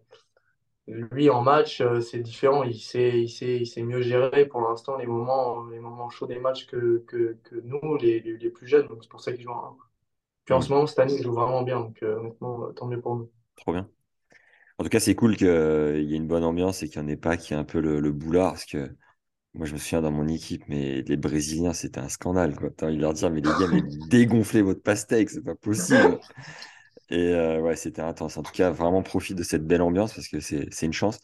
[0.88, 2.64] lui, en match, euh, c'est différent.
[2.64, 6.28] Il sait, il sait, il sait mieux gérer pour l'instant les moments, les moments chauds
[6.28, 8.88] des matchs que, que, que nous, les, les, les plus jeunes.
[8.88, 9.78] Donc, c'est pour ça qu'il joue un.
[10.46, 11.80] Puis en ce Hmm, moment, cette année, ils jouent vraiment bien.
[11.82, 13.32] Donc, euh, honnêtement, euh, tant mieux pour nous.
[13.56, 13.90] trop bien.
[14.80, 15.50] En tout cas, c'est cool qu'il y
[16.14, 18.00] ait une bonne ambiance et qu'il n'y en ait pas qui est un peu le,
[18.00, 18.54] le boulard.
[18.54, 18.96] Parce que
[19.56, 22.70] moi, je me souviens dans mon équipe, mais les Brésiliens, c'était un scandale, quoi.
[22.72, 26.20] T'as envie de leur dire, mais les gars, mais dégonflez votre pastèque, c'est pas possible.
[27.10, 28.38] Et euh, ouais, c'était intense.
[28.38, 31.20] En tout cas, vraiment profite de cette belle ambiance parce que c'est c'est une chance.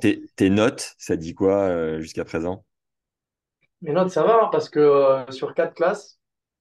[0.00, 2.64] Tes, tes notes, ça dit quoi euh, jusqu'à présent?
[3.82, 6.18] Mais non, ça va, hein, parce que euh, sur quatre classes,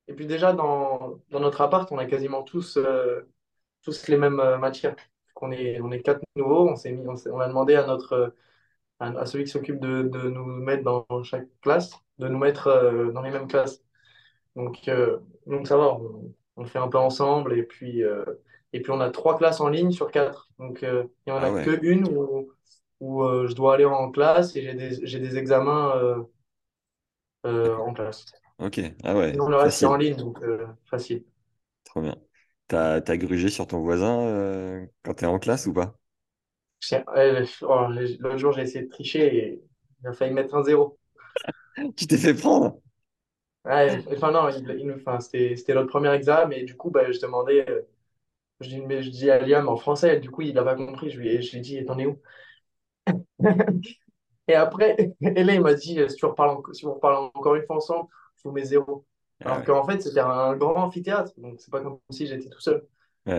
[0.07, 2.77] et puis déjà dans, dans notre appart, on a quasiment tous,
[3.83, 4.95] tous les mêmes matières.
[5.43, 7.85] On est, on est quatre nouveaux, on s'est mis, on, s'est- on a demandé à
[7.87, 8.35] notre
[9.01, 12.67] à, à celui qui s'occupe de, de nous mettre dans chaque classe, de nous mettre
[12.69, 13.83] euh, dans les mêmes classes.
[14.55, 18.25] Donc, euh, donc ça va, on, on le fait un peu ensemble, et puis, euh,
[18.73, 20.49] et puis on a trois classes en ligne sur quatre.
[20.59, 22.51] Donc il n'y en Ah a ouais, que une où,
[23.01, 26.25] où je dois aller en classe et j'ai des, j'ai des examens
[27.43, 28.25] en classe.
[28.59, 30.39] Ok, ah ouais, Sinon, le reste, c'est en ligne, donc
[30.85, 31.25] facile.
[31.83, 32.15] trop bien.
[32.67, 35.95] T'as, t'as grugé sur ton voisin euh, quand t'es en classe ou pas?
[37.15, 37.87] Euh, oh,
[38.19, 39.63] L'autre jour, j'ai essayé de tricher et
[40.01, 40.97] il a failli mettre un zéro.
[41.95, 42.79] Tu t'es fait prendre?
[43.65, 47.19] Ouais, enfin, non, il, il- enfin, c'était, notre premier examen, et du coup, bah, je
[47.19, 47.81] demandais, euh,
[48.61, 51.11] je dis, mais je dis à Liam en français, du coup, il n'a pas compris.
[51.11, 52.19] Je lui, ai- je lui ai dit, t'en es où?
[54.47, 57.55] Et après, et là, il m'a dit, si tu reparles, en- si on reparle encore
[57.55, 59.05] une fois ensemble, je vous mets zéro.
[59.45, 62.49] Ah Alors ouais, qu'en fait, c'était un grand amphithéâtre, donc c'est pas comme si j'étais
[62.49, 62.87] tout seul.
[63.25, 63.33] ouais,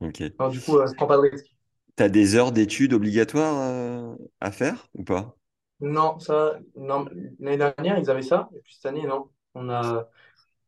[0.00, 0.22] ouais, ok.
[0.38, 1.53] Alors, du coup, euh, je prends pas de risque.
[1.96, 5.36] T'as des heures d'études obligatoires euh, à faire ou pas?
[5.80, 7.04] Non, ça, non,
[7.40, 9.28] l'année dernière, ils avaient ça, et puis cette année, non.
[9.54, 10.08] On a...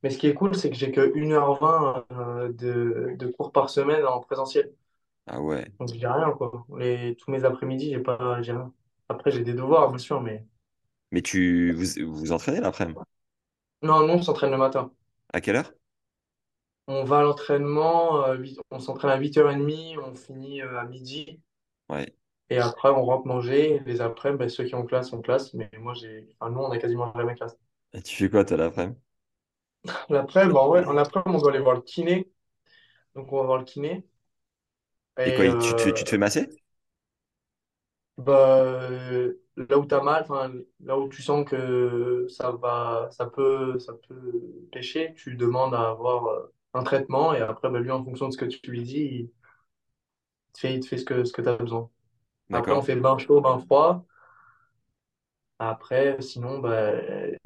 [0.03, 3.71] Mais ce qui est cool, c'est que j'ai que 1h20 euh, de, de cours par
[3.71, 4.75] semaine en présentiel.
[5.27, 5.67] Ah ouais.
[5.79, 6.67] Donc, j'ai rien, quoi.
[6.79, 8.73] Les, tous mes après-midi, j'ai pas, j'ai rien.
[9.09, 10.47] Après, j'ai des devoirs, bien sûr, mais
[11.13, 13.01] Mais tu vous vous entraînez l'après-midi?
[13.83, 14.93] non, non, on s'entraîne le matin.
[15.33, 15.73] À quelle heure?
[16.89, 21.41] On va à l'entraînement, euh, on s'entraîne à 8h30, on finit euh, à midi.
[21.89, 22.15] Ouais.
[22.51, 23.81] Et après, on rentre manger.
[23.87, 25.55] Les après, ben, ceux qui ont classe, ont classe.
[25.55, 26.29] Mais moi, j'ai...
[26.41, 27.57] Enfin, nous, on a quasiment jamais classe.
[27.95, 28.97] Et tu fais quoi toi l'après-midi?
[30.11, 32.31] L'après, ben, ouais, en après, on doit aller voir le kiné.
[33.15, 34.05] Donc, on va voir le kiné.
[35.27, 36.49] Et Et quoi, tu te fais, tu euh, te fais masser?
[38.19, 40.27] bah, euh, là où tu as mal,
[40.81, 44.33] là où tu sens que ça va, ça peut, ça peut
[44.73, 47.35] pêcher, tu demandes à avoir euh, un traitement.
[47.35, 49.31] Et après, ben, lui, en fonction de ce que tu lui dis,
[50.49, 51.89] il te fait, il te fait ce que, ce que tu as besoin.
[52.53, 54.07] Après, on fait bain chaud, bain froid.
[55.59, 56.93] Après, sinon, bah,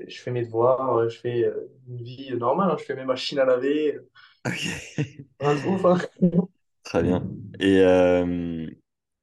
[0.07, 3.39] je fais mes devoirs, je fais euh, une vie normale, hein, je fais mes machines
[3.39, 4.01] à laver,
[4.47, 4.67] Ok.
[5.41, 5.99] rien de ouf, hein.
[6.83, 7.29] Très bien.
[7.61, 8.67] Et euh,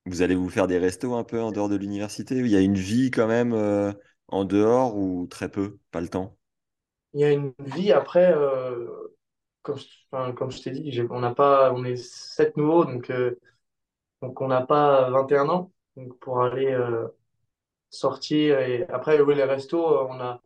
[0.06, 2.38] vous allez vous faire des restos un peu en dehors de l'université?
[2.38, 3.94] Il y a une vie quand même euh,
[4.28, 5.80] en dehors ou très peu?
[5.92, 6.38] Pas le temps?
[7.14, 9.07] Il y a une vie après, euh,
[9.68, 13.10] comme, je enfin, comme je t'ai dit, on n'a pas, on est sept nouveaux, donc,
[13.12, 13.40] euh,
[14.22, 15.72] donc on n'a pas 21 ans.
[15.98, 17.08] Donc pour aller euh,
[17.92, 20.42] sortir, et après, oui, les restos, euh, on a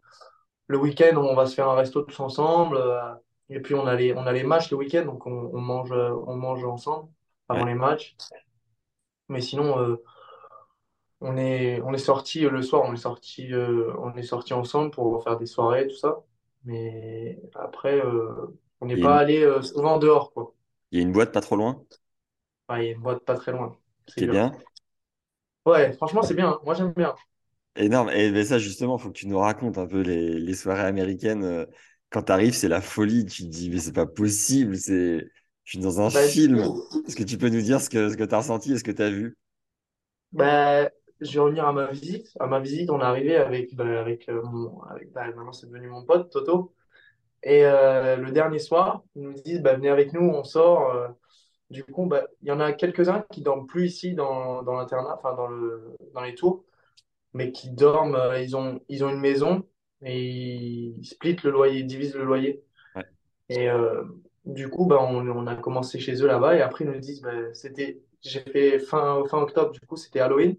[0.68, 3.14] le week-end, on va se faire un resto tous ensemble, euh,
[3.50, 5.92] et puis on a les, on a les matchs le week-end, donc on, on mange,
[5.94, 7.10] on mange ensemble
[7.50, 7.66] avant Ouais.
[7.66, 8.18] les matchs.
[9.30, 9.98] Mais sinon,
[11.22, 15.24] On est, on est sorti le soir, on est sorti, on est sorti ensemble pour
[15.24, 16.24] faire des soirées, tout ça.
[16.66, 18.48] Mais après, euh,
[18.82, 20.54] on n'est Il pas une, allé euh, souvent dehors, quoi.
[20.92, 21.86] il y a une boîte pas trop loin?
[22.68, 23.78] Enfin, il y a une boîte pas très loin,
[24.08, 24.36] c'est qui est bien.
[24.36, 24.58] bien?
[25.66, 26.60] Ouais, franchement, c'est bien.
[26.64, 27.16] Moi, j'aime bien.
[27.76, 28.10] Énorme.
[28.10, 31.44] Et ben ça, justement, faut que tu nous racontes un peu les, les soirées américaines.
[31.44, 31.66] euh,
[32.10, 33.26] Quand tu arrives, c'est la folie.
[33.26, 34.78] Tu te dis, mais c'est pas possible.
[34.78, 35.26] C'est...
[35.64, 36.60] Je suis dans un Bah, film.
[37.08, 38.84] Est-ce que tu peux nous dire ce que, ce que tu as ressenti et ce
[38.84, 39.38] que tu as vu?
[40.32, 40.90] bah,
[41.22, 42.28] je vais revenir à ma visite.
[42.40, 45.68] À ma visite, on est arrivé avec, bah, avec, euh, mon, avec bah, maintenant, c'est
[45.68, 46.74] devenu mon pote, Toto.
[47.44, 50.92] Et euh, le dernier soir, ils nous disent, bah, venez avec nous, on sort.
[50.94, 51.08] euh.
[51.72, 55.16] Du coup, bah, il y en a quelques-uns qui dorment plus ici dans, dans l'internat,
[55.18, 56.66] enfin dans le, dans les tours.
[57.34, 59.64] mais qui dorment, euh, ils ont, ils ont une maison
[60.04, 62.64] et ils splitent le loyer, ils divisent le loyer.
[62.96, 63.04] Ouais.
[63.50, 63.68] Et
[64.46, 67.22] du coup, bah, on, on a commencé chez eux là-bas et après ils nous disent,
[67.22, 70.58] bah, c'était, j'ai fait fin, fin octobre, du coup c'était Halloween.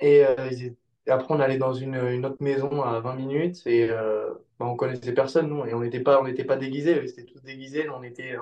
[0.00, 0.76] Et, ils étaient-
[1.08, 5.12] après on allait dans une, autre maison à 20 minutes et euh, bah, on connaissait
[5.14, 8.36] personne, nous, et on n'était pas, on n'était pas déguisés, ils tous déguisés, on était,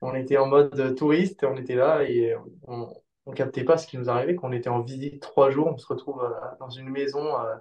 [0.00, 2.34] on était en mode touriste, on était là et
[2.66, 2.88] on,
[3.26, 5.86] on captait pas ce qui nous arrivait, qu'on était en visite trois jours, on se
[5.86, 7.56] retrouve euh, dans une maison euh,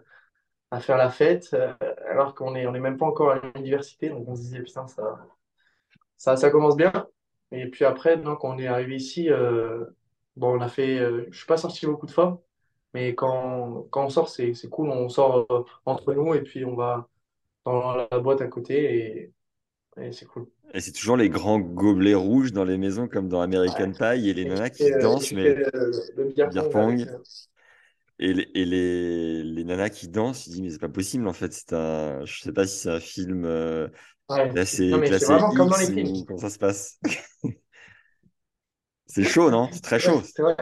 [0.71, 1.73] à faire la fête, euh,
[2.09, 4.87] alors qu'on est, on est même pas encore à l'université, donc on se disait, putain,
[4.87, 5.19] ça,
[6.17, 6.91] ça, ça commence bien.
[7.51, 9.85] Et puis après, quand on est arrivé ici, euh,
[10.35, 10.97] bon, on a fait,
[11.31, 12.41] je suis pas sorti beaucoup de fois,
[12.93, 16.65] mais quand, quand on sort, c'est, c'est cool, on sort euh, entre nous et puis
[16.65, 17.09] on va
[17.65, 19.33] dans la boîte à côté
[19.97, 20.49] et, et c'est cool.
[20.73, 23.71] Et c'est toujours les grands gobelets rouges dans les maisons comme dans Ouais.
[23.71, 27.19] American Pie et les nanas qui euh, dansent, mais le, le beer pong euh,
[28.19, 31.33] Et, les, et les, les nanas qui dansent, je dis, mais c'est pas possible en
[31.33, 31.51] fait.
[31.53, 33.89] C'est un, je sais pas si c'est un film euh,
[34.29, 36.13] Ouais, c'est- non, classé, mais c'est classé vraiment comme dans les films.
[36.19, 36.99] ou comment ça se passe.
[39.07, 39.69] C'est chaud, non?
[39.71, 40.23] C'est très Ouais, chaud.
[40.23, 40.55] c'est vrai.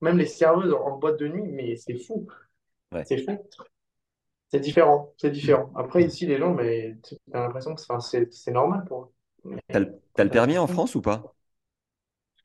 [0.00, 2.26] Même les serveuses en, boîte de nuit, mais c'est fou.
[2.92, 3.04] Ouais.
[3.04, 3.38] C'est fou.
[4.50, 5.12] C'est différent.
[5.16, 5.72] C'est différent.
[5.74, 7.80] Après, ici, les gens, mais tu as l'impression que
[8.30, 9.12] c'est normal pour eux.
[9.44, 10.66] Mais T'as le, t'as t'as permis en.
[10.66, 11.34] France ou pas?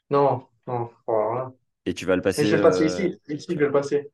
[0.10, 1.52] Non, non, voilà.
[1.86, 2.46] Et tu vas le passer.
[2.46, 3.20] je vais le passer euh, ici.
[3.30, 4.12] Ici, je vais le passer.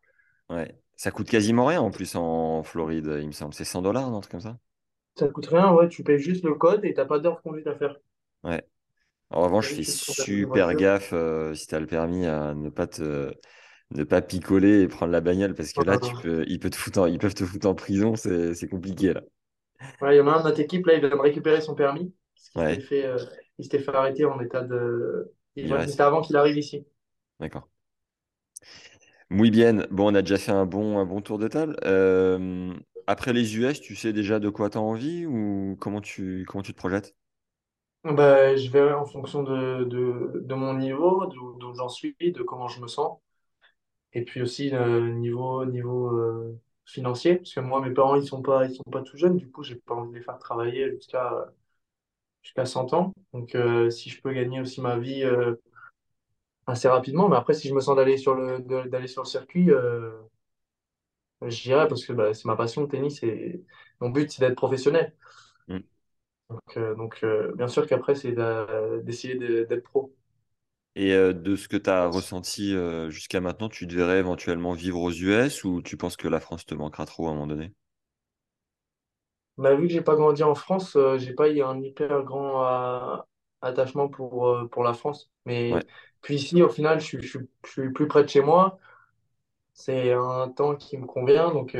[0.49, 0.75] Ouais.
[0.95, 3.53] Ça coûte quasiment rien en plus en Floride, il me semble.
[3.53, 4.57] C'est 100 dollars, un truc comme ça?
[5.15, 5.88] Ça coûte rien, ouais.
[5.89, 7.95] Tu payes juste le code et t'as pas d'heure de conduite à faire.
[8.43, 8.63] Ouais.
[9.30, 12.53] En revanche, fais une conduite de super gaffe euh, si tu as le permis à
[12.53, 13.34] ne pas te
[13.91, 16.78] ne pas picoler et prendre la bagnole parce que là, tu peux, ils peuvent te
[16.78, 19.23] foutre en, ils peuvent te foutre en prison, c'est compliqué là.
[20.01, 21.75] ouais, il y en a un de notre équipe, là, il vient de récupérer son
[21.75, 22.13] permis.
[22.36, 23.17] Parce qu'il s'était Ouais, fait, euh,
[23.57, 25.34] il fait arrêter en état de.
[25.55, 26.86] C'était avant qu'il arrive ici.
[27.39, 27.67] D'accord.
[29.30, 29.86] Muy bien.
[29.91, 31.75] Bon, on a déjà fait un bon, un bon tour de table.
[31.84, 32.73] Euh,
[33.07, 36.61] après les US, tu sais déjà de quoi tu as envie ou comment tu, comment
[36.63, 37.15] tu te projettes?
[38.14, 42.80] Bah, je verrai en fonction de, de, mon niveau, d'où j'en suis, de comment je
[42.82, 43.20] me sens.
[44.14, 48.41] Et puis aussi euh, niveau, niveau euh, financier, parce que moi, mes parents, ils sont
[48.41, 50.91] pas, ils sont pas tout jeunes, du coup, j'ai pas envie de les faire travailler
[50.91, 51.47] jusqu'à
[52.43, 53.14] jusqu'à 100 ans.
[53.34, 55.24] Donc, euh, si je peux gagner aussi ma vie
[56.68, 59.70] assez rapidement, mais après, si je me sens d'aller sur le, d'aller sur le circuit,
[61.47, 63.64] j'irai parce que bah, c'est ma passion, le tennis, et
[64.01, 65.14] mon but, c'est d'être professionnel.
[66.50, 68.34] Donc, euh, donc euh, bien sûr qu'après, c'est
[69.04, 70.14] d'essayer de- d'être pro.
[70.95, 72.76] Et euh, de ce que tu as ressenti
[73.10, 76.66] jusqu'à maintenant, tu te verrais éventuellement vivre aux US ou tu penses que la France
[76.66, 77.74] te manquera trop à un moment donné?
[79.58, 83.24] Bah, vu que j'ai pas grandi en France, j'ai pas eu un hyper grand
[83.62, 85.32] attachement pour, pour la France.
[85.70, 85.82] Ouais.
[85.82, 85.88] Mais
[86.22, 88.78] puis ici, au final, je, suis- je, je suis plus près de chez moi.
[89.74, 91.52] C'est un temps qui me convient.
[91.54, 91.76] Donc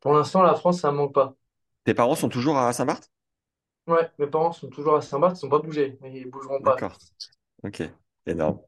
[0.00, 1.36] pour l'instant, la France, ça me manque pas.
[1.82, 3.10] Tes parents sont toujours à Saint-Barth?
[3.88, 5.98] Ouais, mes parents sont toujours à Saint-Barth, ils sont pas bougés.
[6.04, 6.80] Ils bougeront pas.
[6.80, 6.98] D'accord.
[7.64, 7.82] Ok.
[8.26, 8.60] Énorme.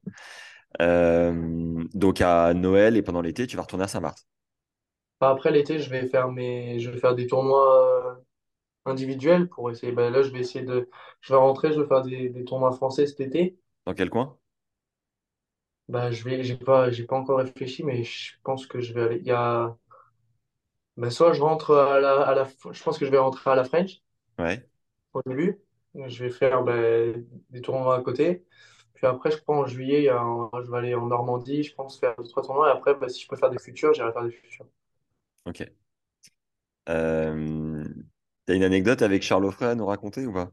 [0.83, 4.27] Euh, donc à Noël et pendant l'été, tu vas retourner à Saint-Barth.
[5.21, 9.71] Enfin, après l'été, je vais faire mes, je vais faire des tournois euh, individuels pour
[9.71, 9.93] essayer.
[9.93, 10.91] Bah, là, je vais essayer de,
[11.21, 13.59] je vais rentrer, je vais faire des, des tournois français cet été.
[13.87, 14.39] Dans quel coin?
[15.89, 19.03] Bah, je vais, j'ai pas, j'ai pas encore réfléchi, mais je pense que je vais
[19.03, 19.17] aller.
[19.19, 19.77] Il y a
[20.97, 23.57] Ben, soit je rentre à la, à la, je pense que je vais rentrer à
[23.57, 24.03] la French
[24.39, 24.69] Ouais.
[25.15, 25.59] Au début.
[25.95, 28.45] Je vais faire ben, des tournois à côté.
[28.95, 32.25] Puis après, je crois en juillet, je vais aller en Normandie, je pense faire deux,
[32.25, 32.69] trois tournois.
[32.69, 34.67] Et après, ben, si je peux faire des futurs, j'irai faire des futurs.
[35.45, 35.71] Ok.
[36.89, 37.85] Euh,
[38.47, 40.51] t'as une anecdote avec Charles Offray à nous raconter ou pas?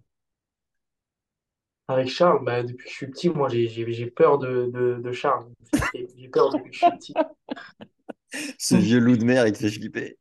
[1.90, 5.48] Avec Charles, ben, depuis que je suis petit, moi, j'ai peur de, de, de Charles.
[5.94, 7.14] J'ai peur depuis que je suis petit.
[8.60, 10.18] Ce vieux loup de mer, il te fait flipper.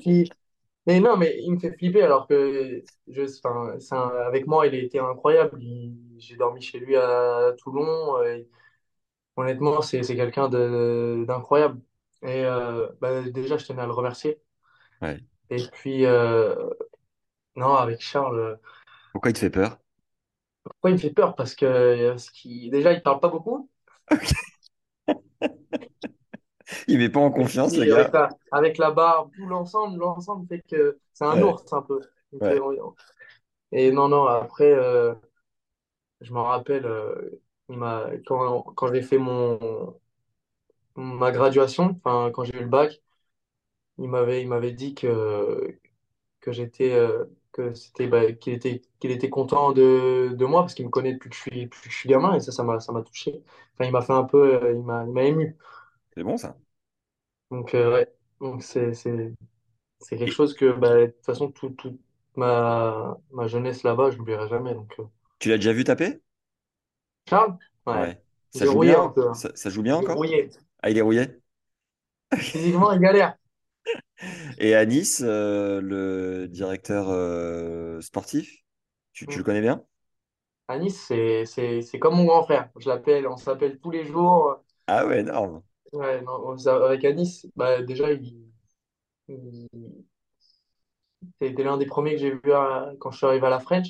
[0.00, 0.30] Puis-
[0.86, 4.66] mais non, mais il me fait flipper alors que je, enfin, c'est un- avec moi,
[4.66, 5.62] il a été incroyable.
[5.62, 8.16] Il- J'ai dormi chez lui à Toulon.
[8.22, 8.42] euh,
[9.36, 11.80] Honnêtement, c'est c'est quelqu'un de d'incroyable.
[12.22, 14.40] Et euh, bah, déjà, je tenais à le remercier.
[15.00, 15.20] Ouais.
[15.50, 16.54] Et puis, euh,
[17.56, 18.56] non, avec Charles, euh,
[19.10, 19.80] Pourquoi il te fait peur?
[20.64, 21.34] pourquoi il me fait peur?
[21.36, 23.70] Parce que euh, ce qui, déjà, il parle pas beaucoup.
[26.88, 28.12] Il met pas en confiance, le puis, avec gars.
[28.12, 31.42] la, avec la barbe, tout l'ensemble, l'ensemble fait que c'est un Ouais.
[31.42, 32.00] ours un peu.
[32.40, 32.66] Ouais.
[33.72, 35.14] Et non, non, après, euh,
[36.20, 39.98] je me rappelle, euh, m'a, quand, quand j'ai fait mon,
[40.96, 43.02] ma graduation, enfin, quand j'ai eu le bac,
[43.98, 45.78] il m'avait, il m'avait dit que
[46.40, 50.74] que j'étais euh, que c'était bah, qu'il était qu'il était content de, de moi parce
[50.74, 52.64] qu'il me connaît depuis que je suis depuis que je suis gamin et ça ça
[52.64, 53.42] m'a ça m'a touché
[53.74, 55.56] enfin il m'a fait un peu euh, il m'a il m'a ému
[56.16, 56.56] C'est bon, ça.
[57.50, 59.32] donc euh, ouais donc c'est c'est
[60.00, 62.00] c'est quelque Et chose que bah, de toute façon tout, toute
[62.36, 65.04] ma ma jeunesse là-bas je l'oublierai jamais donc euh.
[65.38, 66.20] tu l'as déjà vu taper?
[67.28, 67.56] Charles?
[67.86, 68.20] Ouais Ouais.
[68.54, 69.14] il Ça joue un bien?
[69.14, 69.42] peu hein.
[69.42, 70.32] Ça, ça joue bien encore?
[70.82, 71.40] Ah, il est rouillé?
[72.50, 73.36] physiquement il galère
[74.58, 78.64] Et à Nice, euh, le directeur euh, sportif,
[79.12, 79.46] tu, tu le Mm.
[79.46, 79.84] connais bien?
[80.68, 84.04] à Nice c'est c'est c'est comme mon grand frère je l'appelle on s'appelle tous les
[84.04, 85.62] jours Ah ouais, énorme.
[85.96, 88.46] Ouais non, on s'a- avec Anis bah déjà il,
[89.28, 89.68] il-
[91.40, 92.40] C'était l'un des premiers que j'ai vu
[93.00, 93.88] quand je suis arrivé à la French.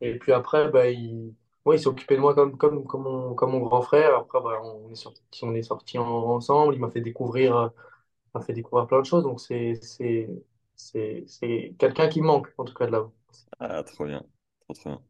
[0.00, 1.34] Et puis après, bah, il,
[1.64, 4.14] ouais, il s'est occupé de moi comme, comme, comme, mon, comme mon grand frère.
[4.16, 6.74] Après, bah, on est sorti, on est sorti ensemble.
[6.74, 7.68] Il m'a fait découvrir, euh,
[8.34, 9.24] m'a fait découvrir plein de choses.
[9.24, 10.28] Donc, c'est, c'est,
[10.76, 13.12] c'est, c'est quelqu'un qui manque, en tout cas, de là-bas.
[13.58, 14.22] Ah, trop bien.
[14.60, 15.02] trop bien.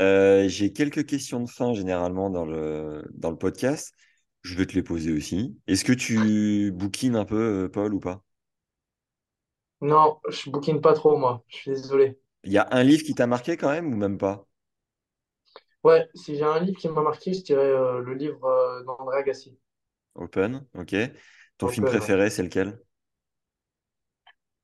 [0.00, 3.94] Euh, j'ai quelques questions de fin généralement dans le, dans le podcast.
[4.48, 5.60] Je vais te les poser aussi.
[5.66, 8.24] Est-ce que tu bouquines un peu, euh, Paul, ou pas?
[9.80, 11.42] Non, je bouquine pas trop, moi.
[11.48, 12.20] Je suis désolé.
[12.42, 14.48] Il y a un livre qui t'a marqué quand même ou même pas?
[15.84, 19.18] Ouais, si j'ai un livre qui m'a marqué, je dirais euh, le livre euh, d'André
[19.18, 19.58] Agassi.
[20.14, 20.94] Open, ok.
[21.56, 21.90] Ton film ouais.
[21.90, 22.78] préféré, c'est lequel?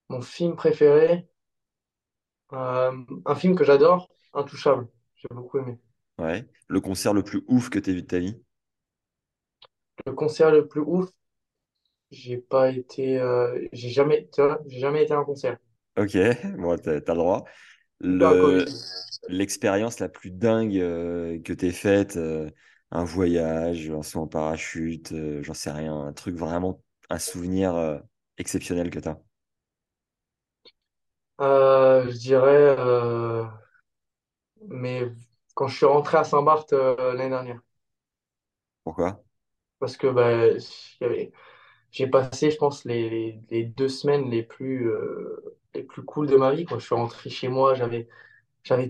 [0.08, 1.28] Mon film préféré,
[2.52, 2.92] euh,
[3.26, 4.88] un film que j'adore, Intouchable.
[5.16, 5.78] J'ai beaucoup aimé.
[6.18, 6.48] Ouais.
[6.66, 8.36] Le concert le plus ouf que t'aies vu de ta vie?
[10.06, 11.10] Le concert le plus ouf,
[12.10, 15.58] j'ai pas été, euh, j'ai jamais, tu vois, j'ai jamais été à un concert.
[15.96, 16.16] Ok,
[16.58, 17.44] bon, t'as, t'as le droit.
[18.00, 18.64] Le,
[19.28, 22.50] l'expérience la plus dingue euh, que t'aies faite, euh,
[22.92, 27.74] un voyage, un saut en parachute, euh, j'en sais rien, un truc vraiment, un souvenir
[27.76, 27.98] euh,
[28.38, 29.18] exceptionnel que t'as?
[31.40, 33.44] Euh, je dirais, euh,
[34.68, 35.04] mais
[35.54, 37.60] quand je suis rentré à Saint-Barth euh, l'année dernière,
[38.82, 39.23] Pourquoi?
[39.84, 40.56] Parce que bah,
[41.90, 46.36] j'ai passé, je pense, les, les, deux semaines les plus, euh, les plus cool de
[46.36, 46.78] ma vie, quoi.
[46.78, 48.08] Je suis rentré chez moi, j'avais,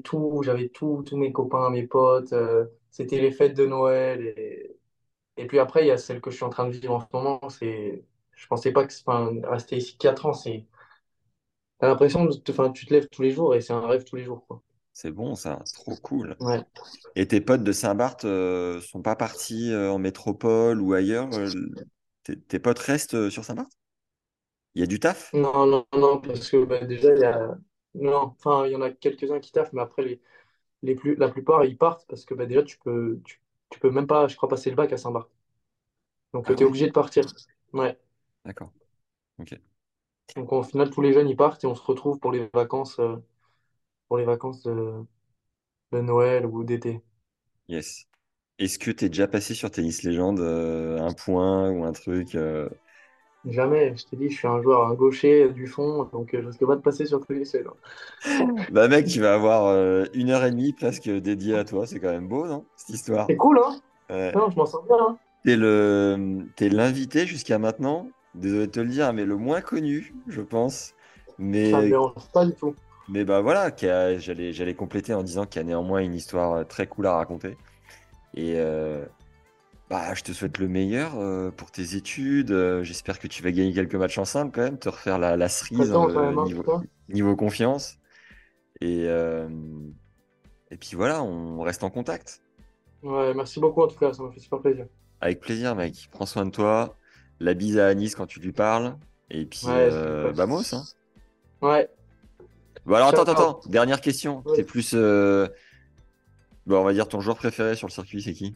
[0.02, 4.76] tout, j'avais tout, tous mes copains, mes potes, euh, c'était les fêtes de Noël, et,
[5.38, 7.00] et puis après, il y a celle que je suis en train de vivre en
[7.00, 10.66] ce moment, c'est, je pensais pas que, enfin, rester ici quatre ans, c'est,
[11.78, 14.24] t'as l'impression enfin, tu te lèves tous les jours et c'est un rêve tous les
[14.24, 14.44] jours.
[14.94, 16.38] C'est bon ça, trop cool.
[16.38, 16.64] Ouais.
[17.16, 21.34] Et tes potes de Saint-Barth euh, sont pas partis euh, en métropole ou ailleurs?
[21.34, 21.52] euh,
[22.24, 23.72] tes, tes potes restent euh, sur Saint-Barth?
[24.76, 25.34] Il y a du taf?
[25.34, 27.56] Non, non, non, parce que bah, déjà, il y a...
[27.94, 30.20] Non, enfin, il y en a quelques-uns qui taffent, mais après, les,
[30.82, 31.16] les plus...
[31.16, 33.20] la plupart, ils partent parce que bah, déjà, tu peux...
[33.24, 33.40] Tu...
[33.70, 35.30] tu peux même pas, je crois, passer le bac à Saint-Barth.
[36.34, 37.24] Donc, Ah tu es ouais, obligé de partir.
[37.72, 37.98] Ouais.
[38.44, 38.72] d'accord.
[39.38, 39.54] Ok.
[40.36, 42.98] Donc, au final, tous les jeunes, ils partent et on se retrouve pour les vacances,
[43.00, 43.16] euh,
[44.08, 44.92] pour les vacances de...
[45.92, 47.02] de Noël ou d'été.
[47.68, 48.06] Yes.
[48.58, 52.34] Est-ce que t'es déjà passé sur Tennis Légende, euh, un point ou un truc?
[52.36, 52.68] euh,
[53.46, 56.46] Jamais, je t'ai dit, je suis un joueur, un gaucher du fond, donc euh, je
[56.48, 57.70] risque pas de passer sur tous les seuls.
[58.70, 62.00] Bah mec, tu vas avoir euh, une heure et demie presque dédiée à toi, c'est
[62.00, 62.66] quand même beau, non?
[62.76, 63.28] Cette histoire?
[63.28, 63.80] C'est cool, hein?
[64.10, 64.34] Ouais.
[64.34, 65.18] Non, je m'en sors bien, hein?
[65.44, 70.16] T'es le, t'es l'invité jusqu'à maintenant, désolé de te le dire, mais le moins connu,
[70.26, 70.94] je pense.
[71.64, 72.74] Ça me Mais, dérange pas du tout.
[73.08, 73.70] Mais bah voilà,
[74.18, 77.14] j'allais, j'allais compléter en disant qu'il y a néanmoins une histoire euh, très cool à
[77.14, 77.56] raconter.
[78.34, 79.04] Et euh,
[79.88, 82.50] bah, je te souhaite le meilleur euh, pour tes études.
[82.50, 85.36] Euh, j'espère que tu vas gagner quelques matchs en simple quand même, te refaire la,
[85.36, 86.64] la cerise Attends, niveau,
[87.08, 87.98] niveau confiance.
[88.80, 92.42] Et, et puis voilà, on reste en contact.
[93.02, 94.86] Ouais, merci beaucoup en tout cas, ça m'a fait super plaisir.
[95.20, 96.08] Avec plaisir, mec.
[96.10, 96.96] Prends soin de toi.
[97.40, 98.96] La bise à Anis quand tu lui parles.
[99.30, 100.82] Et puis, Ouais, euh, hein.
[101.62, 101.88] Ouais,
[102.86, 103.60] Bon, alors, attends, attends, attends.
[103.66, 104.42] Dernière question.
[104.44, 104.56] Ouais.
[104.56, 104.92] T'es plus.
[104.94, 105.48] euh,
[106.66, 108.54] Bon, on va dire ton joueur préféré sur le circuit, c'est qui?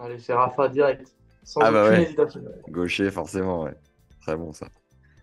[0.00, 1.08] allez, c'est Rafa direct.
[1.42, 2.04] Sans Ah bah aucune ouais.
[2.04, 2.40] hésitation.
[2.68, 3.74] Gaucher, forcément, ouais.
[4.20, 4.68] Très bon, ça.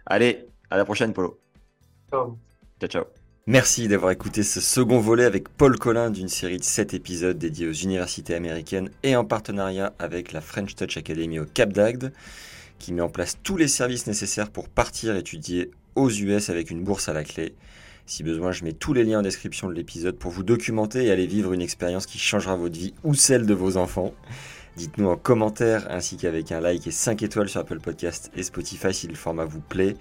[0.06, 1.40] Allez, à la prochaine, Polo.
[2.10, 2.38] Ciao.
[2.80, 3.04] Ciao, ciao.
[3.46, 7.68] Merci d'avoir écouté ce second volet avec Paul Collin d'une série de 7 épisodes dédiés
[7.68, 12.14] aux universités américaines et en partenariat avec la French Touch Academy au Cap d'Agde,
[12.80, 16.84] qui met en place tous les services nécessaires pour partir étudier aux US avec une
[16.84, 17.54] bourse à la clé.
[18.06, 21.12] Si besoin, je mets tous les liens en description de l'épisode pour vous documenter et
[21.12, 24.14] aller vivre une expérience qui changera votre vie ou celle de vos enfants.
[24.76, 28.94] Dites-nous en commentaire ainsi qu'avec un like et 5 étoiles sur Apple Podcast et Spotify
[28.94, 29.96] si le format vous plaît.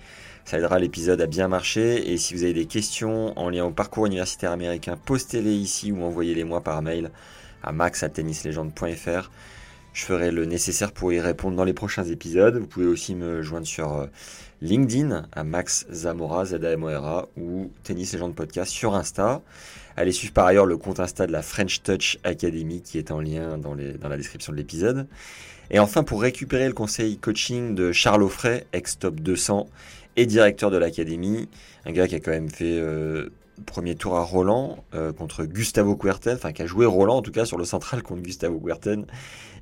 [0.44, 2.10] Ça aidera l'épisode à bien marcher.
[2.10, 6.02] Et si vous avez des questions en lien au parcours universitaire américain, postez-les ici ou
[6.02, 7.12] envoyez-les moi par mail
[7.62, 9.31] à max@tennislegende.fr.
[9.93, 12.56] Je ferai le nécessaire pour y répondre dans les prochains épisodes.
[12.56, 14.06] Vous pouvez aussi me joindre sur euh,
[14.62, 19.43] LinkedIn à Max Zamora, Z-A-M-O-R-A, ou Tennis Legend Podcast sur Insta.
[19.97, 23.20] Allez suivre par ailleurs le compte Insta de la French Touch Academy qui est en
[23.20, 25.09] lien dans la description de l'épisode.
[25.72, 29.68] Et enfin, pour récupérer le conseil coaching de Charles Offray, ex-top 200
[30.14, 31.48] et directeur de l'académie,
[31.84, 33.30] un gars qui a quand même fait euh,
[33.66, 37.32] premier tour à Roland euh, contre Gustavo Kuerten, enfin qui a joué Roland en tout
[37.32, 39.06] cas sur le central contre Gustavo Kuerten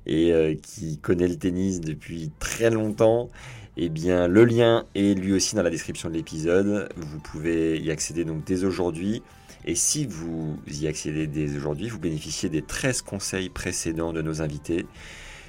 [0.07, 3.31] et euh, qui connaît le tennis depuis très longtemps.
[3.77, 6.89] Eh bien, le lien est lui aussi dans la description de l'épisode.
[6.97, 9.23] Vous pouvez y accéder donc dès aujourd'hui.
[9.65, 14.43] Et si vous y accédez dès aujourd'hui, vous bénéficiez des 13 conseils précédents de nos
[14.43, 14.87] invités,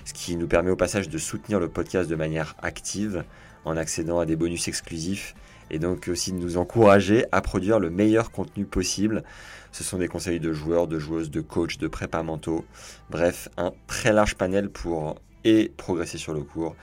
[0.06, 3.24] ce qui nous permet au passage de soutenir le podcast de manière active
[3.66, 5.34] en accédant à des bonus exclusifs
[5.72, 9.24] et donc aussi de nous encourager à produire le meilleur contenu possible.
[9.72, 12.66] Ce sont des conseils de joueurs, de joueuses, de coachs, de prépa mentaux.
[13.10, 16.76] Bref, un très large panel pour et progresser sur le cours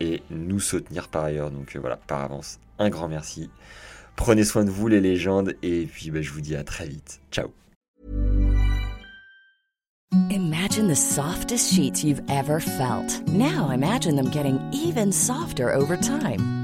[0.00, 1.50] et nous soutenir par ailleurs.
[1.50, 3.50] Donc euh, voilà, par avance, un grand merci.
[4.16, 7.20] Prenez soin de vous les légendes et puis ben, je vous dis à très vite.
[7.30, 7.48] Ciao.
[10.30, 10.94] Imagine
[16.22, 16.63] imagine.